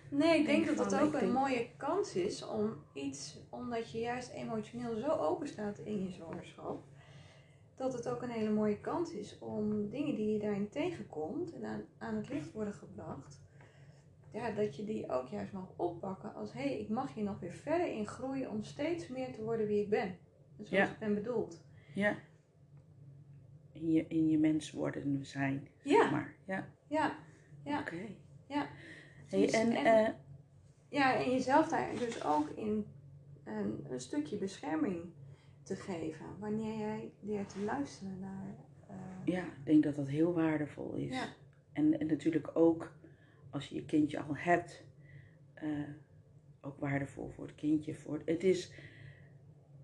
[0.09, 3.91] Nee, ik denk denk dat van, ook een denk- mooie kans is om iets, omdat
[3.91, 6.83] je juist emotioneel zo open staat in je zwangerschap,
[7.79, 11.65] dat het ook een hele mooie kans is om dingen die je daarin tegenkomt en
[11.65, 13.41] aan, aan het licht worden gebracht,
[14.31, 17.39] ja, dat je die ook juist mag oppakken als hé, hey, ik mag hier nog
[17.39, 20.07] weer verder in groeien om steeds meer te worden wie ik ben.
[20.57, 20.93] En zoals Ja.
[20.93, 21.63] ik ben bedoeld.
[21.93, 22.15] Ja.
[23.71, 25.67] In je, in je mens worden zijn.
[25.83, 26.09] zeg Ja.
[26.11, 26.35] Maar.
[26.45, 26.67] Ja.
[26.87, 27.15] Ja,
[27.63, 27.79] ja.
[27.79, 28.01] Oké.
[28.47, 28.67] Ja.
[29.27, 30.13] Hey, Dus- en, en- eh,
[30.89, 32.85] Ja, en jezelf daar dus ook in
[33.43, 35.13] een, een stukje bescherming
[35.69, 36.25] te geven.
[36.39, 38.55] Wanneer jij leert te luisteren naar.
[38.87, 38.95] eh,
[39.33, 41.15] ja, ik denk dat dat heel waardevol is.
[41.15, 41.27] ja.
[41.73, 42.91] En, en natuurlijk ook
[43.49, 44.83] als je je kindje al hebt,
[45.53, 45.67] eh,
[46.61, 47.95] ook waardevol voor het kindje.
[47.95, 48.71] Voor, het is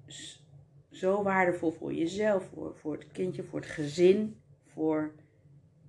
[0.05, 0.43] s-
[0.91, 5.11] zo waardevol voor jezelf, voor, voor het kindje, voor het gezin, voor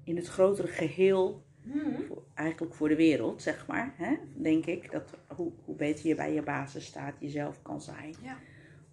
[0.04, 2.02] in het grotere geheel, Mhm.
[2.02, 3.94] voor, eigenlijk voor de wereld, zeg maar.
[3.96, 4.16] Hè?
[4.34, 8.38] Denk ik, dat hoe, hoe beter je bij je basis staat, jezelf kan zijn, Ja.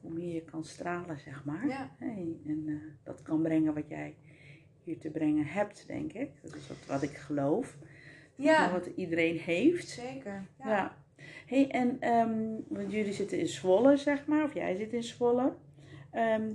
[0.03, 1.67] Hoe meer je kan stralen, zeg maar.
[1.67, 1.89] Ja.
[1.99, 2.73] Hey, en eh,
[3.03, 4.15] dat kan brengen wat jij
[4.83, 6.29] hier te brengen hebt, denk ik.
[6.41, 7.77] Dat is wat, wat ik geloof.
[8.35, 9.87] Ja, Wat iedereen heeft.
[9.87, 10.45] zeker.
[10.59, 10.69] Ja.
[10.69, 10.97] Ja.
[11.45, 15.53] Hey, en ehm, want jullie zitten in Zwolle, zeg maar, of jij zit in Zwolle.
[16.11, 16.51] Ehm,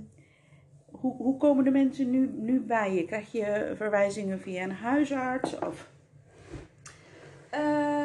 [0.85, 3.05] hoe, hoe komen de mensen nu, nu bij je?
[3.05, 5.89] Krijg je verwijzingen via een huisarts of
[7.49, 7.98] Ehm,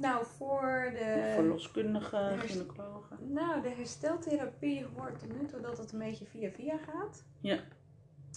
[0.00, 1.32] nou, voor de.
[1.34, 3.14] verloskundige, Herst- gynaecologe?
[3.20, 7.24] Nou, de hersteltherapie hoort tot nu toe dat het een beetje via via gaat.
[7.40, 7.58] Ja.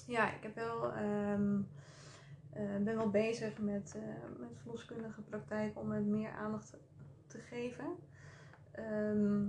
[0.07, 1.61] Ja, ik heb wel, ehm,
[2.53, 6.77] eh, ben wel bezig met, eh, met verloskundige praktijk om het meer aandacht
[7.27, 7.85] te geven.
[8.71, 9.45] Ehm,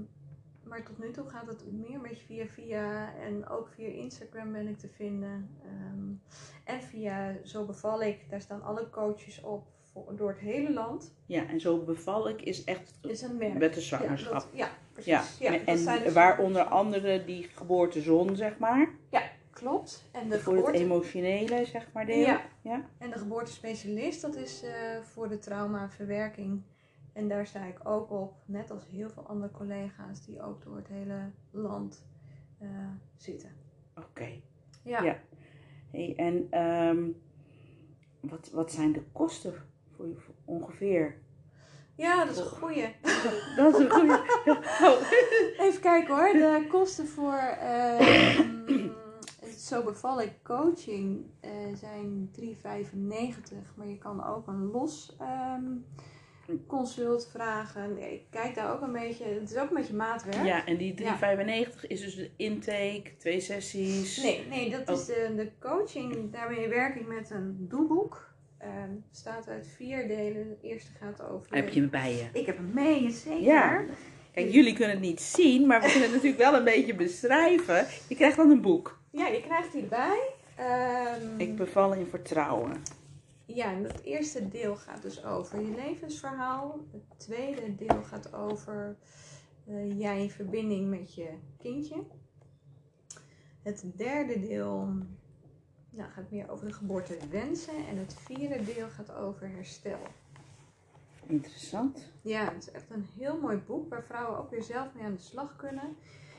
[0.63, 4.53] maar tot nu toe gaat het meer een beetje via via en ook via Instagram
[4.53, 5.51] ben ik te vinden.
[5.63, 6.13] Ehm,
[6.65, 9.67] en via Zo Beval ik, daar staan alle coaches op
[10.17, 11.15] door het hele land.
[11.27, 13.59] Ja, en zo beval ik is echt is een merk.
[13.59, 14.33] met de Ja, zwangerschap.
[14.33, 15.39] dat- ja, precies.
[15.39, 18.89] Ja, Ja, en dus- waar onder andere die geboortezon, zeg maar.
[19.51, 20.05] Klopt.
[20.13, 22.17] En de voor het emotionele, zeg maar, deel.
[22.19, 22.41] Ja.
[22.63, 22.85] ja.
[22.99, 26.63] En de geboortespecialist, dat is eh, voor de traumaverwerking.
[27.13, 30.77] En daar sta ik ook op, net als heel veel andere collega's die ook door
[30.77, 32.07] het hele land
[32.59, 32.69] eh,
[33.17, 33.51] zitten.
[33.95, 34.29] Oké.
[34.83, 35.03] Ja.
[35.03, 35.19] Ja.
[35.91, 37.09] Hey, en ehm,
[38.21, 39.55] wat, wat zijn de kosten
[40.45, 41.21] ongeveer?
[41.95, 42.95] Ja, dat is een goeie.
[43.57, 44.21] Dat is een goede.
[44.83, 45.11] Oh.
[45.59, 46.33] Even kijken hoor.
[46.33, 48.89] De kosten voor ehm,
[49.59, 52.45] Zo Beval ik coaching eh, zijn 3,95.
[53.75, 55.65] Maar je kan ook een los ehm,
[56.67, 58.13] consult vragen.
[58.13, 59.25] Ik kijk daar ook een beetje.
[59.25, 60.45] Het is ook een beetje maatwerk.
[60.45, 64.23] Ja, en die 3,95 is dus de intake, twee sessies.
[64.23, 66.33] Nee, nee, dat is de, de coaching.
[66.33, 68.32] Daarmee werk ik met een doelboek.
[68.63, 70.49] Ehm, bestaat uit vier delen.
[70.49, 71.55] De eerste gaat over.
[71.57, 72.39] Heb je hem bij je?
[72.41, 73.43] Ik heb hem mee, zeker.
[73.43, 73.85] Ja.
[74.33, 77.87] Kijk, jullie kunnen het niet zien, maar we kunnen het natuurlijk wel een beetje beschrijven.
[78.09, 78.99] Je krijgt dan een boek.
[79.11, 80.31] Ja, je krijgt die erbij.
[80.57, 82.83] Ehm, Ik beval in vertrouwen.
[83.47, 86.81] Ja, en het eerste deel gaat dus over je levensverhaal.
[86.93, 88.97] Het tweede deel gaat over
[89.67, 91.97] eh, jij in verbinding met je kindje.
[93.63, 94.89] Het derde deel
[95.93, 97.87] nou, gaat meer over de geboortewensen.
[97.87, 100.01] En het vierde deel gaat over herstel.
[101.27, 102.13] Interessant.
[102.23, 105.15] Ja, het is echt een heel mooi boek waar vrouwen ook weer zelf mee aan
[105.15, 105.97] de slag kunnen.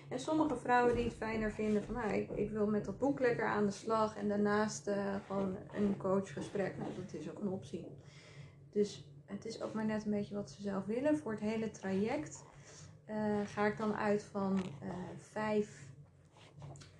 [0.10, 3.20] En sommige vrouwen die het fijner vinden van nou, ik, ik wil met dat boek
[3.20, 6.78] lekker aan de slag en daarnaast uh, gewoon een coachgesprek.
[6.78, 7.86] Nou, dat is ook een optie.
[8.72, 11.18] Dus het is ook maar net een beetje wat ze zelf willen.
[11.18, 12.43] Voor het hele traject
[13.10, 15.82] uh, ga ik dan uit van uh, vijf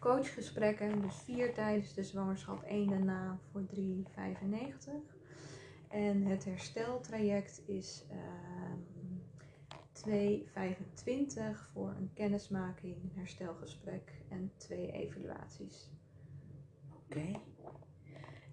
[0.04, 1.01] coachgesprekken.
[1.01, 3.76] Dus vier tijdens de zwangerschap, één daarna voor 3,95.
[5.89, 8.18] En het hersteltraject is uh,
[10.10, 10.12] 2,25
[11.74, 15.89] voor een kennismaking, een herstelgesprek en twee evaluaties.
[17.06, 17.39] Oké.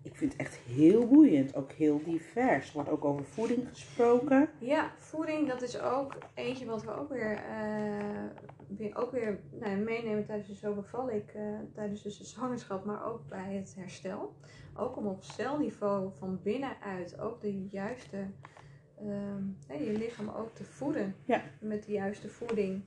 [0.03, 2.69] Ik vind het echt heel boeiend, ook heel divers.
[2.69, 4.49] Er wordt ook over voeding gesproken.
[4.59, 8.25] Ja, voeding, dat is ook eentje wat we ook weer, uh,
[8.77, 13.07] weer, ook weer nou, meenemen tijdens de zo ik, uh, tijdens dus de zwangerschap, maar
[13.07, 14.35] ook bij het herstel.
[14.75, 18.27] Ook om op celniveau van binnenuit ook de juiste,
[19.03, 21.43] uh, je lichaam ook te voeden ja.
[21.61, 22.83] met de juiste voeding.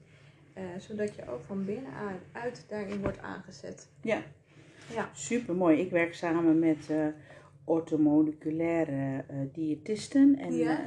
[0.57, 3.89] Uh, zodat je ook van binnenuit uit daarin wordt aangezet.
[4.01, 4.21] Ja,
[4.93, 5.09] ja.
[5.13, 5.79] super mooi.
[5.79, 6.89] Ik werk samen met
[7.63, 10.79] ortomoleculaire uh, diëtisten en Ja.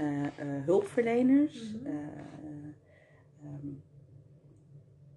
[0.64, 1.72] hulpverleners.
[1.72, 1.86] Mhm.
[3.44, 3.82] Um,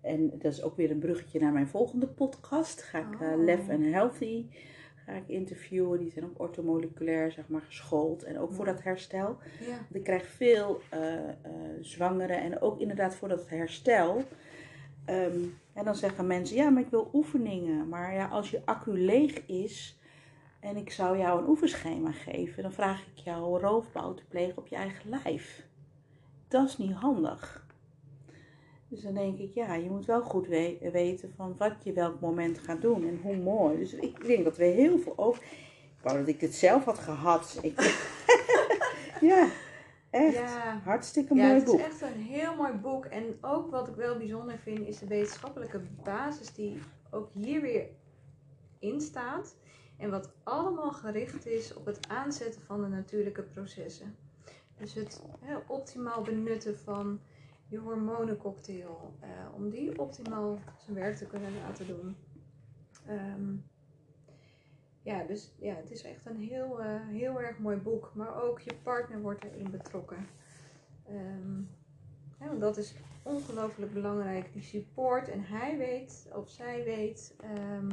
[0.02, 2.82] en dat is ook weer een bruggetje naar mijn volgende podcast.
[2.82, 3.44] Ga ik Oh.
[3.44, 4.46] Lef and Healthy
[5.06, 6.00] ga ik interviewen.
[6.00, 8.24] Die zijn ook ortomoleculair zeg maar, geschoold.
[8.24, 9.38] En ook voor dat herstel.
[9.60, 9.68] Ja.
[9.68, 10.82] Want ik krijg veel
[11.82, 14.24] zwangeren en ook inderdaad voor dat herstel.
[15.10, 17.88] Um, en dan zeggen mensen, ja, maar ik wil oefeningen.
[17.88, 20.00] Maar ja, als je accu leeg is
[20.60, 24.68] en ik zou jou een oefenschema geven, dan vraag ik jou roofbouw te plegen op
[24.68, 25.68] je eigen lijf.
[26.48, 27.68] Dat is niet handig.
[28.90, 32.20] Dus dan denk ik, ja, je moet wel goed we weten van wat je welk
[32.20, 33.78] moment gaat doen en hoe mooi.
[33.78, 35.44] Dus ik denk dat we heel veel over...
[35.98, 37.60] Ik wou dat ik dit zelf had gehad.
[37.62, 37.80] Ik...
[39.30, 39.50] ja,
[40.10, 40.34] echt.
[40.34, 40.82] Ja.
[40.84, 41.80] Hartstikke Ja, mooi het is boek.
[41.80, 43.06] echt een heel mooi boek.
[43.06, 46.80] En ook wat ik wel bijzonder vind, is de wetenschappelijke basis die
[47.12, 47.88] ook hier weer
[48.80, 49.56] in staat.
[49.98, 54.16] En wat allemaal gericht is op het aanzetten van de natuurlijke processen.
[54.78, 55.24] Dus het
[55.68, 57.20] optimaal benutten van
[57.70, 59.14] je hormonencocktail.
[59.20, 62.16] eh, om die optimaal zijn werk te kunnen laten doen.
[63.08, 63.56] Ehm,
[65.02, 68.12] ja, dus ja, het is echt een heel, eh, heel erg mooi boek.
[68.14, 70.28] Maar ook je partner wordt erin betrokken.
[72.40, 74.54] Ja, want dat is ongelooflijk belangrijk.
[74.54, 75.30] Die support.
[75.30, 77.90] En hij weet, of zij weet, ehm,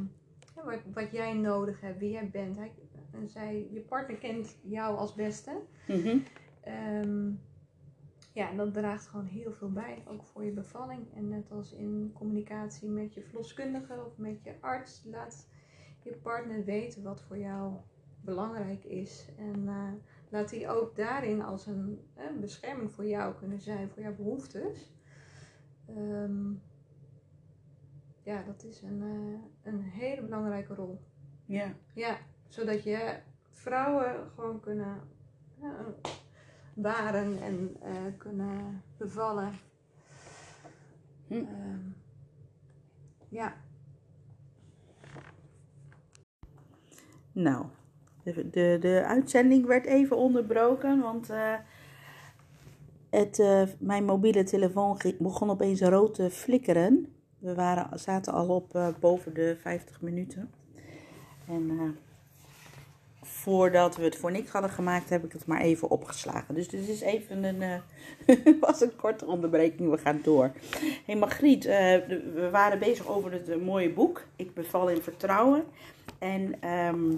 [0.55, 2.57] ja, wat, wat jij nodig hebt, wie jij bent.
[2.57, 2.73] Hij,
[3.13, 5.61] en zij, je partner kent jou als beste.
[5.87, 6.19] Mhm.
[8.37, 11.15] Ja, en dat draagt gewoon heel veel bij, ook voor je bevalling.
[11.15, 15.49] En net als in communicatie met je verloskundige of met je arts, laat
[16.03, 17.77] je partner weten wat voor jou
[18.21, 19.29] belangrijk is.
[19.39, 19.93] En eh,
[20.29, 24.93] laat die ook daarin als een, een bescherming voor jou kunnen zijn, voor jouw behoeftes.
[25.87, 26.53] Ehm,
[28.23, 31.01] ja, dat is een, eh, een hele belangrijke rol.
[31.45, 31.75] Ja.
[31.95, 32.19] Ja,
[32.49, 33.19] zodat je
[33.51, 35.01] vrouwen gewoon kunnen
[36.77, 39.53] baren en eh, kunnen bevallen.
[41.27, 41.35] Hm.
[41.35, 41.81] Ehm,
[43.29, 43.55] ja,
[47.37, 47.65] Nou,
[48.23, 51.55] de, de, de uitzending werd even onderbroken, want eh,
[53.11, 57.07] het, eh, mijn mobiele telefoon begon opeens rood te flikkeren.
[57.39, 60.51] We waren, zaten al op boven de 50 minuten.
[61.49, 61.89] En eh,
[63.47, 66.55] voordat we het voor niks hadden gemaakt, heb ik het maar even opgeslagen.
[66.55, 69.91] Dus dit is even een, eh, was een korte onderbreking.
[69.91, 70.53] We gaan door.
[71.05, 71.97] hey Margriet, eh,
[72.35, 74.23] we waren bezig over het eh, mooie boek.
[74.37, 75.65] Ik beval in vertrouwen.
[76.19, 77.13] En ehm,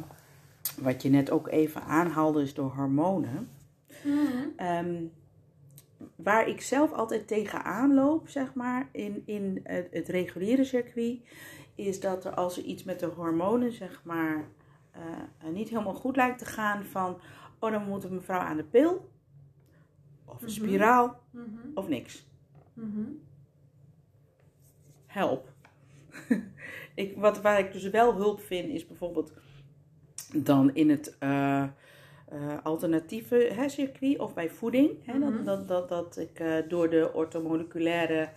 [0.81, 3.49] wat je net ook even aanhaalde is de hormonen.
[4.57, 4.95] Ehm,
[6.17, 11.19] waar ik zelf altijd tegenaan loop, zeg maar, in, in het, het reguliere circuit,
[11.75, 14.49] is dat er als er iets met de hormonen, zeg maar,
[14.91, 17.19] eh, niet helemaal goed lijkt te gaan, van,
[17.59, 19.11] oh, dan moet een mevrouw aan de pil,
[20.25, 20.55] of een Mhm.
[20.55, 21.47] spiraal, Mhm.
[21.75, 22.27] of niks.
[22.75, 23.03] Mhm.
[25.07, 25.53] help.
[26.95, 29.33] ik, wat, waar ik dus wel hulp vind, is bijvoorbeeld
[30.37, 31.69] dan in het eh, eh,
[32.63, 34.91] alternatieve hè, circuit of bij voeding.
[35.07, 38.29] Hè, dat, dat, dat, dat ik eh, door de orthomoleculaire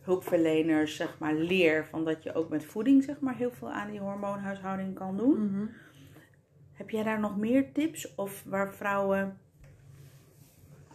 [0.00, 3.90] hulpverleners zeg maar, leer van dat je ook met voeding zeg maar, heel veel aan
[3.90, 5.36] die hormoonhuishouding kan doen.
[6.80, 9.38] Heb jij daar nog meer tips of waar vrouwen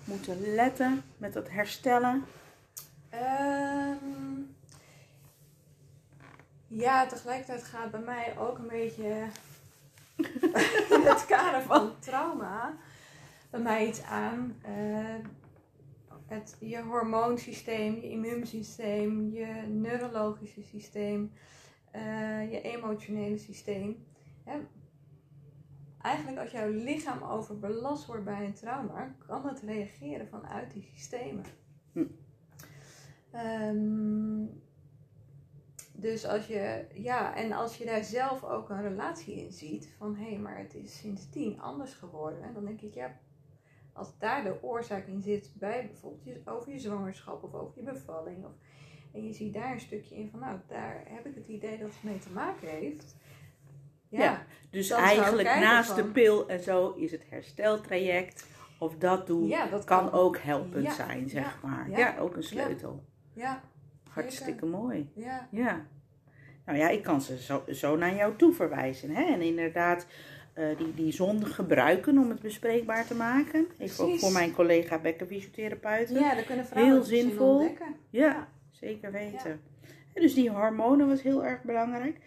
[0.04, 2.26] moeten letten met het herstellen?
[3.10, 4.42] Ehm,
[6.68, 9.28] ja, tegelijkertijd gaat bij mij ook een beetje
[10.96, 12.78] in het kader van trauma
[13.50, 14.56] bij mij iets aan.
[14.62, 15.16] Eh,
[16.26, 21.32] het, je hormoonsysteem, je immuunsysteem, je neurologische systeem,
[21.92, 24.06] eh, je emotionele systeem.
[26.06, 31.45] Eigenlijk als jouw lichaam overbelast wordt bij een trauma, kan het reageren vanuit die systemen.
[31.91, 32.06] Hm.
[33.32, 34.45] Ehm,
[35.93, 40.16] dus als je, ja, en als je daar zelf ook een relatie in ziet, van
[40.16, 43.20] hé, hey, maar het is sindsdien anders geworden, dan denk ik, ja,
[43.93, 47.84] als daar de oorzaak in zit bij bijvoorbeeld je, over je zwangerschap of over je
[47.84, 48.51] bevalling, of,
[49.14, 51.89] en je ziet daar een stukje in van, nou, daar heb ik het idee dat
[51.89, 53.16] het mee te maken heeft.
[54.10, 58.45] Ja, Ja, Dus ik eigenlijk naast de pil en zo is het hersteltraject
[58.80, 61.89] of dat doen ja dat kan ook helpend Ja, zijn, zeg maar.
[61.89, 63.03] Ja, ja, ook een sleutel.
[63.34, 63.62] Ja,
[64.10, 65.12] Hartstikke mooi.
[65.16, 65.86] ja, Ja.
[66.66, 69.10] Nou ja, ik kan ze zo, zo naar jou toe verwijzen.
[69.16, 69.24] Hè?
[69.24, 70.06] En inderdaad,
[70.53, 73.68] eh, die, die zon gebruiken om het bespreekbaar te maken.
[73.78, 76.20] Even ook voor mijn collega bekkenfysiotherapeuten.
[76.20, 77.56] ja, daar kunnen vrouwen Heel zinvol.
[77.60, 77.95] ontdekken.
[78.10, 79.62] Ja, zeker weten.
[80.14, 82.18] En Dus die hormonen was heel erg belangrijk.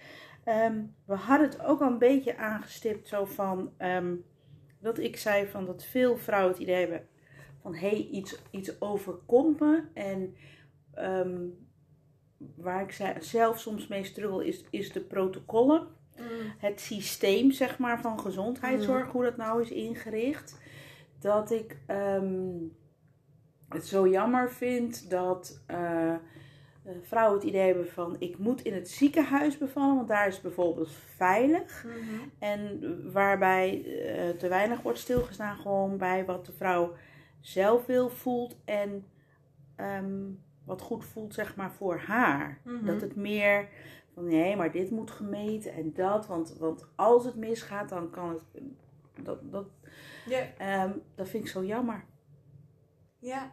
[0.48, 4.14] Ehm, we hadden het ook al een beetje aangestipt zo van ehm,
[4.78, 7.08] dat ik zei van dat veel vrouwen het idee hebben
[7.62, 9.82] van hé, hey, iets, iets overkomt me.
[9.94, 10.36] En
[10.94, 11.38] ehm,
[12.54, 15.86] waar ik zei- zelf soms mee struggle is, is de protocollen.
[16.16, 16.26] Mm.
[16.58, 20.60] Het systeem zeg maar van gezondheidszorg, hoe dat nou is ingericht.
[21.18, 21.76] Dat ik
[23.68, 26.14] het zo jammer vind dat eh,
[27.02, 30.42] vrouwen het idee hebben van ik moet in het ziekenhuis bevallen, want daar is het
[30.42, 31.84] bijvoorbeeld veilig.
[31.84, 32.28] Mhm.
[32.38, 36.94] En waarbij eh, te weinig wordt stilgestaan gewoon bij wat de vrouw
[37.40, 39.06] zelf wil, voelt en
[39.76, 40.30] ehm,
[40.64, 42.60] wat goed voelt zeg maar voor haar.
[42.64, 42.84] Mhm.
[42.84, 43.68] Dat het meer
[44.14, 48.28] van nee, maar dit moet gemeten en dat, want, want als het misgaat dan kan
[48.28, 48.42] het,
[49.22, 49.66] dat, dat,
[50.26, 52.04] Ja, ehm, dat vind ik zo jammer.
[53.18, 53.52] ja.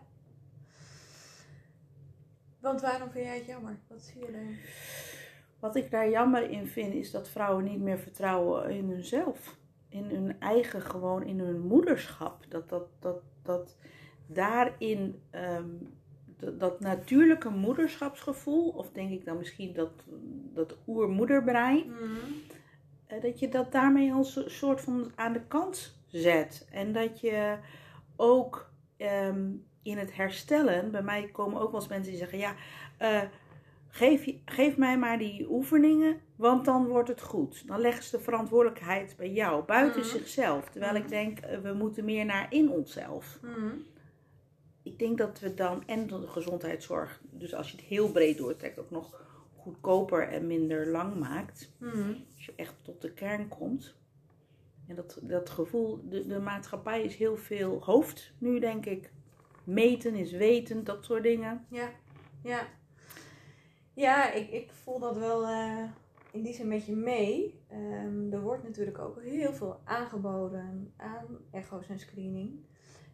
[2.66, 3.78] Want waarom vind jij het jammer?
[3.88, 4.58] Wat zie je erin?
[5.60, 9.58] Wat ik daar jammer in vind, is dat vrouwen niet meer vertrouwen in hunzelf.
[9.90, 12.46] In hun eigen, gewoon in hun moederschap.
[12.50, 13.78] Dat, dat, dat, dat
[14.28, 15.70] daarin ehm,
[16.38, 19.92] dat, dat natuurlijke moederschapsgevoel, of denk ik dan misschien dat,
[20.54, 22.02] dat oermoederbrein, Mhm.
[23.06, 26.68] eh, dat je dat daarmee als een soort van aan de kant zet.
[26.72, 27.58] En dat je
[28.16, 29.50] ook ehm,
[29.86, 32.56] in het herstellen, bij mij komen ook wel eens mensen die zeggen, ja,
[32.98, 33.22] eh,
[33.88, 37.68] geef, geef mij maar die oefeningen, want dan wordt het goed.
[37.68, 40.10] Dan leggen ze de verantwoordelijkheid bij jou, buiten Mhm.
[40.10, 40.70] zichzelf.
[40.70, 43.40] Terwijl ik denk, eh, we moeten meer naar in onszelf.
[43.42, 43.70] Mhm.
[44.84, 48.80] Ik denk dat we dan, en de gezondheidszorg, dus als je het heel breed doortrekt,
[48.80, 49.24] ook nog
[49.56, 51.72] goedkoper en minder lang maakt.
[51.80, 52.14] Mhm.
[52.36, 53.96] Als je echt tot de kern komt.
[54.88, 59.12] En dat, dat gevoel, de, de maatschappij is heel veel hoofd nu, denk ik.
[59.66, 61.66] Meten is weten, dat soort dingen.
[61.70, 61.90] Ja,
[62.44, 62.68] ja.
[63.94, 65.84] Ja, ik, ik voel dat wel eh,
[66.32, 67.60] in die zin met je mee.
[67.68, 72.66] Ehm, er wordt natuurlijk ook heel veel aangeboden aan echo's en screening.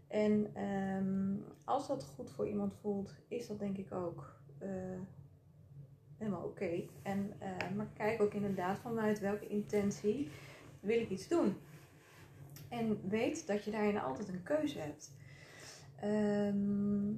[0.08, 1.36] En ehm,
[1.66, 4.70] als dat goed voor iemand voelt, is dat denk ik ook eh,
[6.18, 6.84] helemaal oké.
[7.04, 10.30] En eh, Maar kijk ook inderdaad vanuit welke intentie
[10.80, 11.56] wil ik iets doen.
[12.70, 15.12] En weet dat je daarin altijd een keuze hebt.
[16.02, 17.14] Ehm,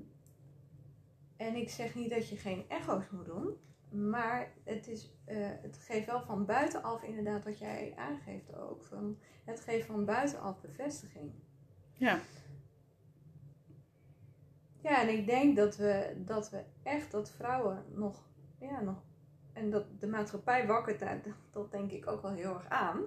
[1.37, 3.57] en ik zeg niet dat je geen echo's moet doen,
[3.89, 8.83] maar het, is, eh, het geeft wel van buitenaf inderdaad wat jij aangeeft ook.
[8.83, 11.31] Van, het geeft van buitenaf bevestiging.
[11.93, 12.19] Ja.
[14.81, 18.29] Ja, en ik denk dat we, dat we echt dat vrouwen nog,
[18.59, 19.03] ja, nog,
[19.53, 21.21] en dat de maatschappij wakkert daar,
[21.51, 23.01] dat denk ik ook wel heel erg aan.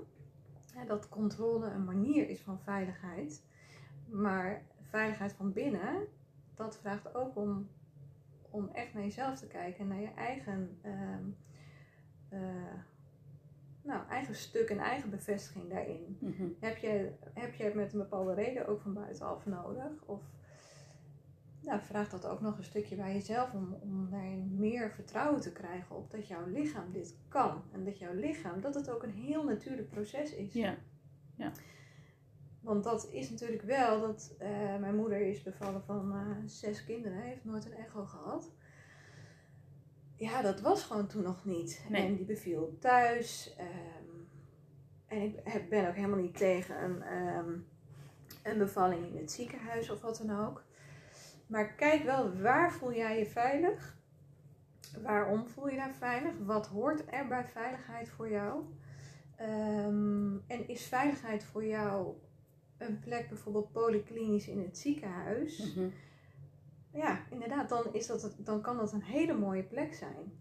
[0.75, 3.45] Ja, dat controle een manier is van veiligheid.
[4.07, 6.07] Maar veiligheid van binnen,
[6.55, 7.69] dat vraagt ook om,
[8.51, 11.25] om echt naar jezelf te kijken en naar je eigen, ehm,
[12.29, 12.75] eh,
[13.83, 16.19] nou, eigen stuk en eigen bevestiging daarin.
[16.21, 16.47] Mhm.
[16.61, 20.05] Heb je, heb je het met een bepaalde reden ook van buitenaf nodig?
[20.07, 20.23] Of
[21.67, 25.53] nou, vraag dat ook nog een stukje bij jezelf om, om daarin meer vertrouwen te
[25.53, 27.63] krijgen op dat jouw lichaam dit kan.
[27.73, 30.53] En dat jouw lichaam, dat het ook een heel natuurlijk proces is.
[31.37, 31.53] Ja.
[32.67, 37.19] Want dat is natuurlijk wel dat eh, mijn moeder is bevallen van eh, zes kinderen,
[37.19, 38.51] heeft nooit een echo gehad.
[40.17, 41.85] Ja, dat was gewoon toen nog niet.
[41.89, 42.07] Nee.
[42.07, 43.55] En die beviel thuis.
[43.59, 44.05] ehm,
[45.07, 47.51] en ik ben ook helemaal niet tegen een, ehm,
[48.43, 50.65] een bevalling in het ziekenhuis of wat dan ook.
[51.47, 53.97] Maar kijk wel, waar voel jij je veilig?
[55.03, 56.33] Waarom voel je daar veilig?
[56.45, 58.65] Wat hoort er bij veiligheid voor jou?
[59.37, 62.15] Ehm, en is veiligheid voor jou
[62.79, 65.75] een plek bijvoorbeeld polyklinisch in het ziekenhuis?
[65.75, 65.89] Mhm.
[66.93, 70.33] ja, inderdaad, dan, is dat, dan kan dat een hele mooie plek zijn.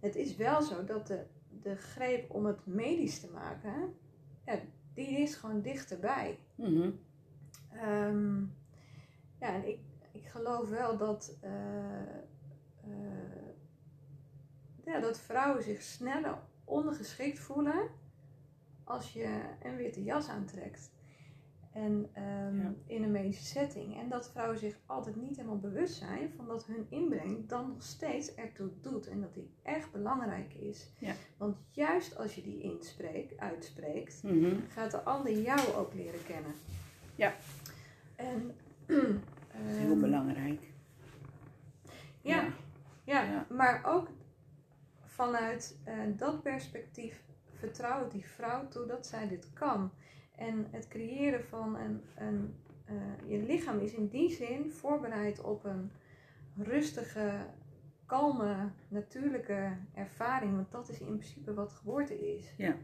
[0.00, 1.26] Het is wel zo dat de,
[1.62, 3.94] de greep om het medisch te maken,
[4.46, 4.60] ja,
[4.94, 6.38] die is gewoon dichterbij.
[6.54, 6.90] Mhm.
[7.72, 8.40] Ehm,
[9.40, 9.80] ja, en ik,
[10.12, 12.16] ik geloof wel dat, eh,
[12.82, 13.46] eh,
[14.84, 17.88] ja, dat vrouwen zich sneller ondergeschikt voelen
[18.84, 20.94] als je een witte jas aantrekt.
[21.76, 22.72] En ehm, Ja.
[22.86, 23.96] in een medische setting.
[23.98, 27.82] En dat vrouwen zich altijd niet helemaal bewust zijn van dat hun inbreng dan nog
[27.82, 29.06] steeds ertoe doet.
[29.08, 30.88] En dat die echt belangrijk is.
[30.98, 31.14] Ja.
[31.36, 34.54] Want juist als je die inspreekt, uitspreekt, Mhm.
[34.68, 36.52] gaat de ander jou ook leren kennen.
[37.14, 37.34] Ja.
[38.16, 38.54] En
[39.56, 40.60] Heel ehm, belangrijk.
[42.20, 42.42] Ja,
[43.04, 43.22] ja.
[43.22, 43.46] Ja.
[43.50, 44.08] maar ook
[45.04, 47.22] vanuit eh, dat perspectief
[47.52, 49.90] vertrouwt die vrouw toe dat zij dit kan.
[50.36, 55.64] En het creëren van een, een eh, je lichaam is in die zin voorbereid op
[55.64, 55.92] een
[56.56, 57.46] rustige,
[58.06, 60.54] kalme, natuurlijke ervaring.
[60.54, 62.54] Want dat is in principe wat geboorte is.
[62.56, 62.76] Ja.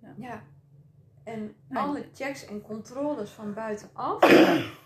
[0.00, 0.14] Ja.
[0.16, 0.42] Ja.
[1.24, 4.20] En alle checks en controles van buitenaf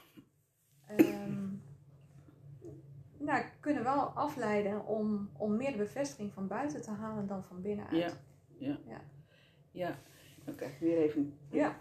[3.24, 8.18] nou, kunnen wel afleiden om, om meer bevestiging van buiten te halen dan van binnenuit.
[8.58, 8.78] Ja.
[8.86, 9.00] Ja.
[9.70, 9.88] Ja.
[9.88, 9.94] Dan
[10.46, 11.38] ik weer even...
[11.50, 11.76] Ja.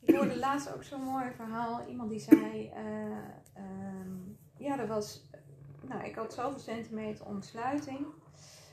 [0.00, 1.88] Ik hoorde laatst ook zo'n mooi verhaal.
[1.88, 2.84] Iemand die zei: eh,
[3.54, 4.16] ehm,
[4.56, 5.28] Ja, er was.
[5.88, 8.06] Nou, ik had zoveel centimeter ontsluiting.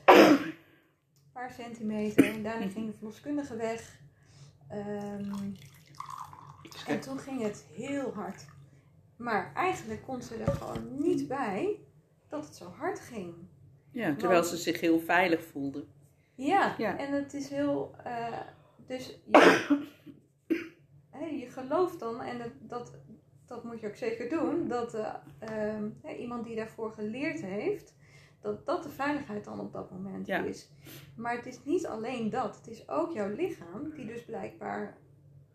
[0.06, 0.54] Een
[1.32, 2.24] paar centimeter.
[2.24, 4.00] En daarna ging de verloskundige weg.
[4.68, 5.52] Ehm,
[6.86, 8.46] en toen ging het heel hard.
[9.16, 11.78] Maar eigenlijk kon ze er gewoon niet bij
[12.28, 13.34] dat het zo hard ging.
[13.90, 15.86] Ja, terwijl ze zich heel veilig voelde.
[16.46, 16.98] Ja, Ja.
[16.98, 17.94] en het is heel.
[18.04, 18.40] eh,
[18.86, 19.86] dus je,
[21.10, 22.92] hè, je gelooft dan, en dat, dat,
[23.46, 27.94] dat moet je ook zeker doen, dat eh, ehm, iemand die daarvoor geleerd heeft,
[28.40, 30.38] dat dat de veiligheid dan op dat moment Ja.
[30.42, 30.70] is.
[31.16, 34.96] Maar het is niet alleen dat, het is ook jouw lichaam, die dus blijkbaar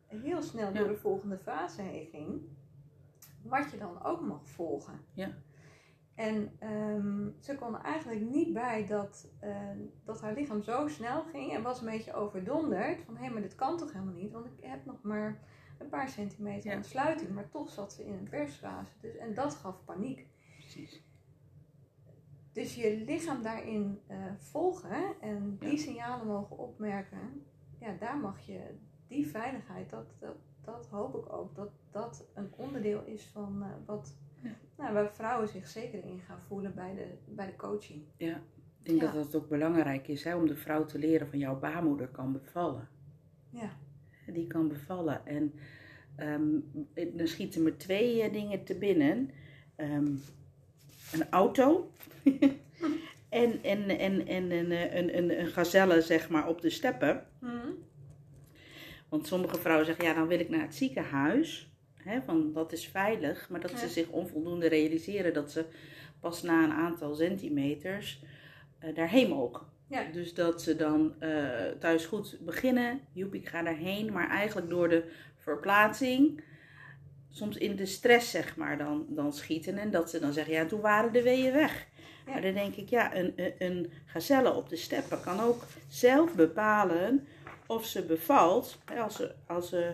[0.07, 2.41] heel snel door de volgende fase heen ging,
[3.41, 4.99] wat je dan ook mag volgen.
[5.13, 5.29] Ja.
[6.15, 9.69] En ehm, ze kon er eigenlijk niet bij dat, eh,
[10.03, 13.01] dat haar lichaam zo snel ging en was een beetje overdonderd.
[13.01, 15.39] Van hé, maar dit kan toch helemaal niet, want ik heb nog maar
[15.79, 16.75] een paar centimeter Ja.
[16.77, 17.29] ontsluiting.
[17.29, 18.91] Maar toch zat ze in een persfase.
[19.01, 20.27] Dus, en dat gaf paniek.
[20.57, 21.03] Precies.
[22.51, 25.77] Dus je lichaam daarin eh, volgen en die Ja.
[25.77, 27.45] signalen mogen opmerken.
[27.79, 28.59] Ja, daar mag je
[29.07, 33.69] die veiligheid, dat, dat, dat hoop ik ook, dat dat een onderdeel is van eh,
[33.85, 34.49] wat, Ja.
[34.77, 38.01] nou, waar vrouwen zich zeker in gaan voelen bij de, bij de coaching.
[38.17, 38.35] Ik
[38.81, 39.11] denk Ja.
[39.11, 42.31] dat dat ook belangrijk is hè, om de vrouw te leren van jouw baarmoeder kan
[42.31, 42.87] bevallen.
[43.49, 43.69] Ja.
[44.25, 45.25] Die kan bevallen.
[45.25, 45.53] En
[46.15, 46.49] ehm,
[47.17, 49.29] dan schieten me twee eh, dingen te binnen.
[49.75, 50.11] Ehm,
[51.13, 51.91] een auto.
[53.29, 57.27] en en, en, en een, eh, een, een, een gazelle, zeg maar, op de steppen.
[59.09, 61.72] Want sommige vrouwen zeggen, ja, dan wil ik naar het ziekenhuis.
[62.05, 63.49] Hè, van dat is veilig.
[63.49, 63.77] Maar dat Ja.
[63.77, 65.65] ze zich onvoldoende realiseren dat ze
[66.19, 68.23] pas na een aantal centimeters
[68.79, 69.65] eh, daarheen mogen.
[69.87, 70.03] Ja.
[70.11, 71.31] Dus dat ze dan eh,
[71.79, 72.99] thuis goed beginnen.
[73.13, 74.11] Joep, ik ga daarheen.
[74.11, 75.03] Maar eigenlijk door de
[75.37, 76.43] verplaatsing,
[77.29, 79.77] soms in de stress zeg maar, dan, dan schieten.
[79.77, 81.87] En dat ze dan zeggen, ja, toen waren de weeën weg.
[82.25, 82.31] Ja.
[82.31, 86.35] Maar dan denk ik, ja, een, een, een gazelle op de steppen kan ook zelf
[86.35, 87.27] bepalen
[87.65, 88.77] of ze bevalt.
[88.85, 89.91] Hè, Als ze, als ze,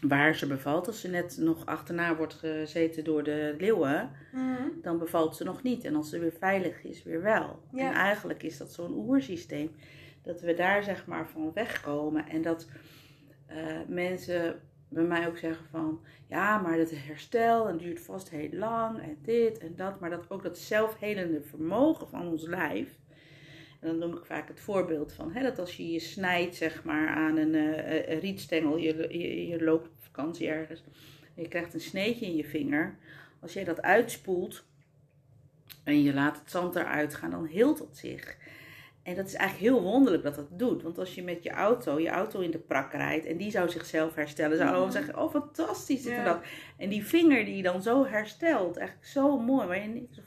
[0.00, 4.10] waar ze bevalt, als ze net nog achterna wordt gezeten door de leeuwen,
[4.82, 5.84] dan bevalt ze nog niet.
[5.84, 7.62] En als ze weer veilig is, weer wel.
[7.72, 7.88] Ja.
[7.88, 9.70] En eigenlijk is dat zo'n oersysteem.
[10.22, 12.28] Dat we daar zeg maar van wegkomen.
[12.28, 12.68] En dat
[13.46, 13.56] eh,
[13.86, 16.00] mensen bij mij ook zeggen van...
[16.26, 20.00] Ja, maar dat herstel en duurt vast heel lang en dit en dat.
[20.00, 22.98] Maar dat ook dat zelfhelende vermogen van ons lijf...
[23.80, 26.84] En dan noem ik vaak het voorbeeld van hè, dat als je je snijdt zeg
[26.84, 27.54] maar, aan een,
[28.12, 30.82] een rietstengel, je, je, je loopt op vakantie ergens,
[31.34, 32.96] en je krijgt een sneetje in je vinger.
[33.40, 34.64] Als jij dat uitspoelt
[35.84, 38.36] en je laat het zand eruit gaan, dan heelt het zich.
[39.02, 40.82] En dat is eigenlijk heel wonderlijk dat dat doet.
[40.82, 43.68] Want als je met je auto, je auto in de prak rijdt en die zou
[43.70, 44.96] zichzelf herstellen, zou allemaal Mhm.
[44.96, 46.24] zeggen, oh fantastisch dit en Ja.
[46.24, 46.42] dat.
[46.76, 50.20] En die vinger die je dan zo herstelt, eigenlijk zo mooi, waar je niks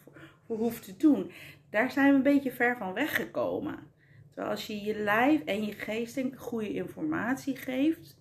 [0.48, 1.32] voor hoeft te doen.
[1.72, 3.80] Daar zijn we een beetje ver van weggekomen.
[4.27, 8.18] Terwijl als je je lijf en je geest denk ik, goede informatie geeft,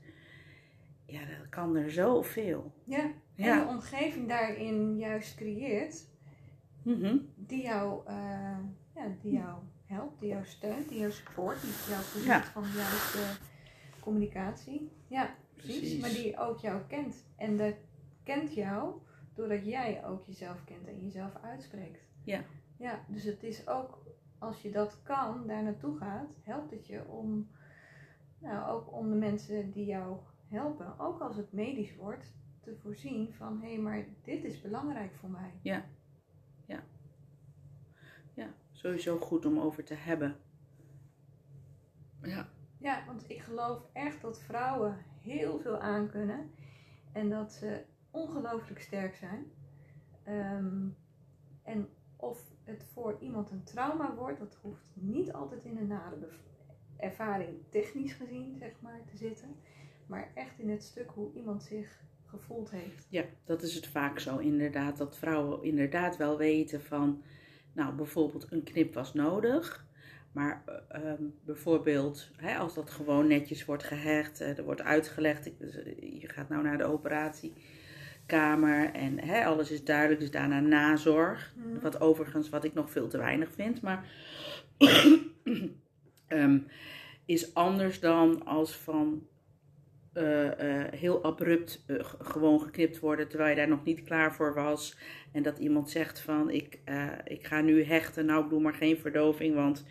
[1.06, 2.72] ja, dan kan er zoveel.
[2.84, 3.02] Ja.
[3.36, 3.64] En Ja.
[3.64, 6.08] de omgeving daarin juist creëert
[6.82, 7.16] Mhm.
[7.36, 8.58] die jou, eh,
[8.94, 12.42] ja, die jou helpt, die jou steunt, die jou support, die jou voorziet Ja.
[12.44, 13.18] van de juiste
[14.00, 14.90] communicatie.
[15.06, 16.00] Ja, precies, Precies.
[16.00, 17.24] maar die ook jou kent.
[17.36, 17.74] En dat
[18.24, 18.94] kent jou
[19.34, 22.00] doordat jij ook jezelf kent en jezelf uitspreekt.
[22.24, 22.40] Ja.
[22.80, 23.98] Ja, dus het is ook,
[24.38, 27.50] als je dat kan, daar naartoe gaat, helpt het je om,
[28.38, 30.16] nou, ook om de mensen die jou
[30.48, 35.14] helpen, ook als het medisch wordt, te voorzien van, hé, hey, maar dit is belangrijk
[35.14, 35.52] voor mij.
[38.34, 40.36] Ja, sowieso goed om over te hebben.
[42.22, 42.48] Ja,
[42.78, 46.50] Ja, want ik geloof echt dat vrouwen heel veel aankunnen
[47.12, 49.52] en dat ze ongelooflijk sterk zijn.
[50.24, 50.88] Ehm,
[51.62, 51.88] en
[52.20, 56.16] of het voor iemand een trauma wordt, dat hoeft niet altijd in een nare
[56.96, 59.56] ervaring technisch gezien, zeg maar, te zitten.
[60.06, 63.06] Maar echt in het stuk hoe iemand zich gevoeld heeft.
[63.08, 64.96] Ja, dat is het vaak zo inderdaad.
[64.96, 67.22] Dat vrouwen inderdaad wel weten van,
[67.72, 69.88] nou bijvoorbeeld een knip was nodig.
[70.32, 75.50] Maar eh, ehm, bijvoorbeeld, hè, als dat gewoon netjes wordt gehecht, eh, er wordt uitgelegd,
[75.58, 76.84] dus, eh, je gaat nou naar de
[78.30, 81.54] operatiekamer en hè, alles is duidelijk, dus daarna nazorg.
[81.82, 84.04] Wat overigens, wat ik nog veel te weinig vind, maar
[86.26, 86.58] ehm,
[87.24, 89.26] is anders dan als van
[90.12, 94.54] eh, eh, heel abrupt eh, gewoon geknipt worden terwijl je daar nog niet klaar voor
[94.54, 94.96] was.
[95.32, 96.78] En dat iemand zegt van ik,
[97.24, 99.86] ik ga nu hechten, nou ik doe maar geen verdoving, want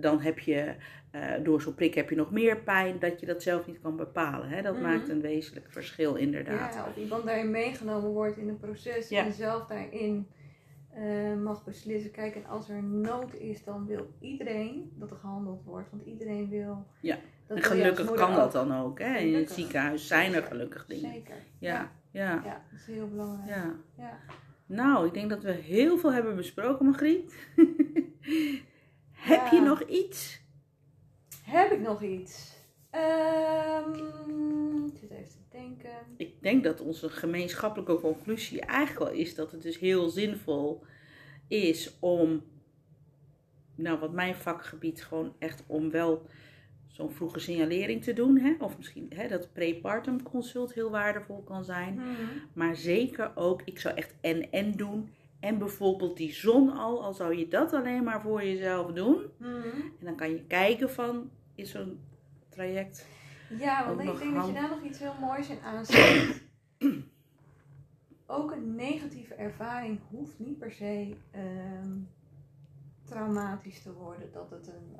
[0.00, 0.74] dan heb je
[1.10, 3.96] eh, door zo'n prik heb je nog meer pijn dat je dat zelf niet kan
[3.96, 4.48] bepalen.
[4.48, 4.62] Hè?
[4.62, 4.82] Dat Mhm.
[4.82, 6.74] maakt een wezenlijk verschil inderdaad.
[6.74, 9.24] Ja, of iemand daarin meegenomen wordt in een proces Ja.
[9.24, 10.28] en zelf daarin
[10.94, 12.10] eh, mag beslissen.
[12.10, 15.90] Kijk, en als er nood is, dan wil iedereen dat er gehandeld wordt.
[15.90, 16.86] Want iedereen wil.
[17.00, 18.98] Ja, Dat En gelukkig kan dat dan ook.
[18.98, 19.16] Hè?
[19.18, 21.12] In het ziekenhuis zijn er gelukkig dingen.
[21.12, 21.34] Zeker.
[21.58, 23.48] Ja, ja, Ja, dat is heel belangrijk.
[23.48, 23.74] ja.
[23.98, 24.18] Ja.
[24.66, 27.34] Nou, ik denk dat we heel veel hebben besproken, Margriet.
[29.12, 30.40] Heb je nog iets?
[31.48, 32.56] Heb ik nog iets?
[32.90, 33.94] Ehm,
[34.86, 35.90] ik zit even te denken.
[36.16, 40.84] Ik denk dat onze gemeenschappelijke conclusie eigenlijk wel is dat het dus heel zinvol
[41.46, 42.42] is om,
[43.74, 46.26] nou wat mijn vakgebied gewoon echt om wel
[46.86, 48.38] zo'n vroege signalering te doen.
[48.38, 48.54] Hè?
[48.58, 51.94] Of misschien hè, dat prepartum consult heel waardevol kan zijn.
[51.94, 52.06] Mhm.
[52.52, 55.10] Maar zeker ook, ik zou echt en-en doen.
[55.40, 59.26] En bijvoorbeeld die zon al, al zou je dat alleen maar voor jezelf doen.
[59.36, 59.80] Mhm.
[59.98, 62.00] En dan kan je kijken van, is zo'n
[62.48, 63.06] traject...
[63.58, 66.42] Ja, want ik denk dat je daar nog iets heel moois in aansluit.
[68.26, 71.96] Ook een negatieve ervaring hoeft niet per se ehm,
[73.04, 74.32] traumatisch te worden.
[74.32, 74.96] Dat het een,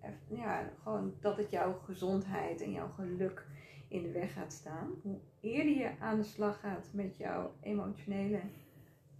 [0.00, 3.46] eh, ja, gewoon dat het jouw gezondheid en jouw geluk
[3.88, 4.90] in de weg gaat staan.
[5.02, 8.40] Hoe eerder je aan de slag gaat met jouw emotionele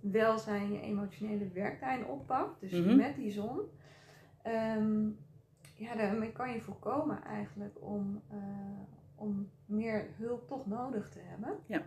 [0.00, 2.96] welzijn, je emotionele werktijn oppakt, dus Mhm.
[2.96, 3.60] met die zon,
[4.42, 5.08] ehm,
[5.76, 8.38] ja, daarmee kan je voorkomen eigenlijk om, eh,
[9.14, 11.58] om meer hulp toch nodig te hebben.
[11.66, 11.82] Ja.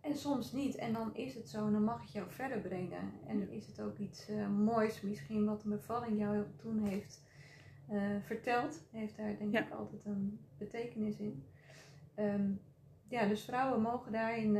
[0.00, 0.76] En soms niet.
[0.76, 3.12] En dan is het zo en dan mag het jou verder brengen.
[3.26, 7.22] En dan is het ook iets eh, moois misschien wat een bevalling jou toen heeft
[7.88, 8.82] eh, verteld.
[8.90, 9.60] Heeft daar denk Ja.
[9.66, 11.44] ik altijd een betekenis in.
[12.14, 12.50] Ehm,
[13.08, 14.58] ja, dus vrouwen mogen daarin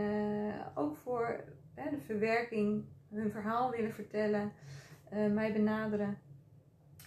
[0.75, 1.45] ook voor
[1.75, 4.53] hè, de verwerking hun verhaal willen vertellen,
[5.09, 6.19] eh, mij benaderen.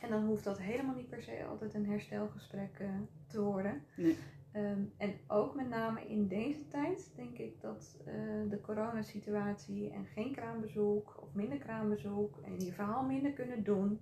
[0.01, 2.89] En dan hoeft dat helemaal niet per se altijd een herstelgesprek eh,
[3.27, 3.83] te worden.
[3.95, 4.17] Nee.
[4.51, 8.13] Ehm, en ook met name in deze tijd denk ik dat eh,
[8.49, 14.01] de coronasituatie en geen kraambezoek of minder kraambezoek en je verhaal minder kunnen doen.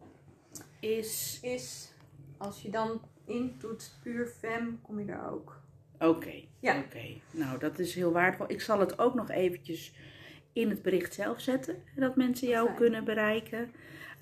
[0.81, 1.39] is...
[1.43, 1.95] Is,
[2.39, 5.61] als je dan intoetst puur fem, kom je daar ook.
[5.99, 6.79] Oké, Ja.
[6.79, 7.05] oké.
[7.31, 8.51] Nou, dat is heel waardevol.
[8.51, 9.95] Ik zal het ook nog eventjes
[10.53, 12.79] in het bericht zelf zetten, dat mensen jou Fijn.
[12.79, 13.71] kunnen bereiken.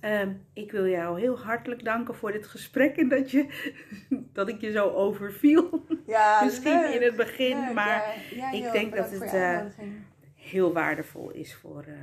[0.00, 3.46] Ehm, ik wil jou heel hartelijk danken voor dit gesprek en dat, je,
[4.32, 5.86] dat ik je zo overviel.
[6.06, 8.16] Ja, Misschien in het begin, maar
[8.52, 9.60] ik denk dat het, eh,
[10.34, 11.94] heel waardevol is voor, eh,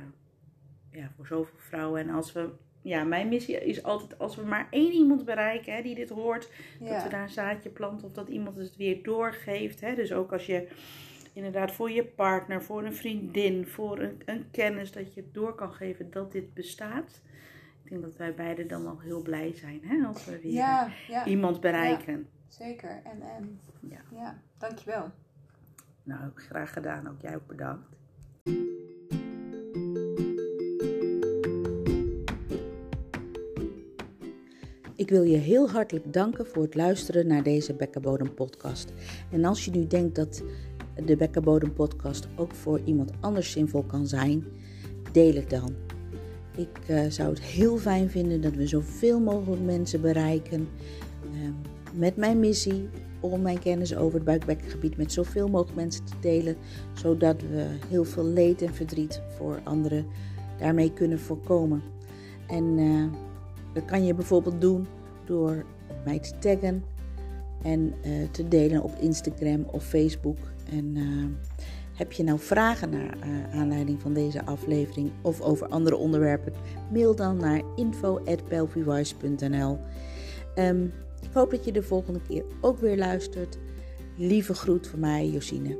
[0.98, 2.00] ja, voor zoveel vrouwen.
[2.00, 2.48] En als we,
[2.82, 6.50] ja, mijn missie is altijd als we maar één iemand bereiken hè, die dit hoort,
[6.80, 9.80] dat we daar een zaadje planten of dat iemand het weer doorgeeft.
[9.80, 9.94] Hè.
[9.94, 10.68] Dus ook als je
[11.32, 15.54] inderdaad voor je partner, voor een vriendin, voor een, een kennis, dat je het door
[15.54, 17.20] kan geven dat dit bestaat.
[17.82, 20.88] Ik denk dat wij beiden dan wel heel blij zijn hè, als we weer Ja,
[21.08, 22.28] ja, iemand bereiken.
[22.48, 23.00] zeker.
[23.04, 24.00] En, en Ja.
[24.14, 25.10] ja, dankjewel.
[26.02, 27.08] Nou, graag gedaan.
[27.08, 27.86] Ook jij ook bedankt.
[35.08, 38.92] Ik wil je heel hartelijk danken voor het luisteren naar deze Bekkenbodem podcast.
[39.30, 40.42] En als je nu denkt dat
[41.04, 44.44] de Bekkenbodem podcast ook voor iemand anders zinvol kan zijn,
[45.12, 45.74] deel het dan.
[46.56, 50.68] Ik eh, zou het heel fijn vinden dat we zoveel mogelijk mensen bereiken
[51.22, 51.48] eh,
[51.92, 52.88] met mijn missie
[53.20, 56.56] om mijn kennis over het buikbekkengebied met zoveel mogelijk mensen te delen,
[56.92, 60.06] zodat we heel veel leed en verdriet voor anderen
[60.58, 61.82] daarmee kunnen voorkomen.
[62.46, 63.20] En eh,
[63.72, 64.86] dat kan je bijvoorbeeld doen
[65.28, 65.64] door
[66.04, 66.84] mij te taggen
[67.62, 70.38] en eh, te delen op Instagram of Facebook.
[70.70, 71.24] En eh,
[71.94, 76.52] heb je nou vragen naar eh, aanleiding van deze aflevering of over andere onderwerpen,
[76.92, 79.78] mail dan naar info@belvywise.nl.
[80.54, 80.84] Ehm,
[81.22, 83.58] ik hoop dat je de volgende keer ook weer luistert.
[84.16, 85.78] Lieve groet van mij, Josine.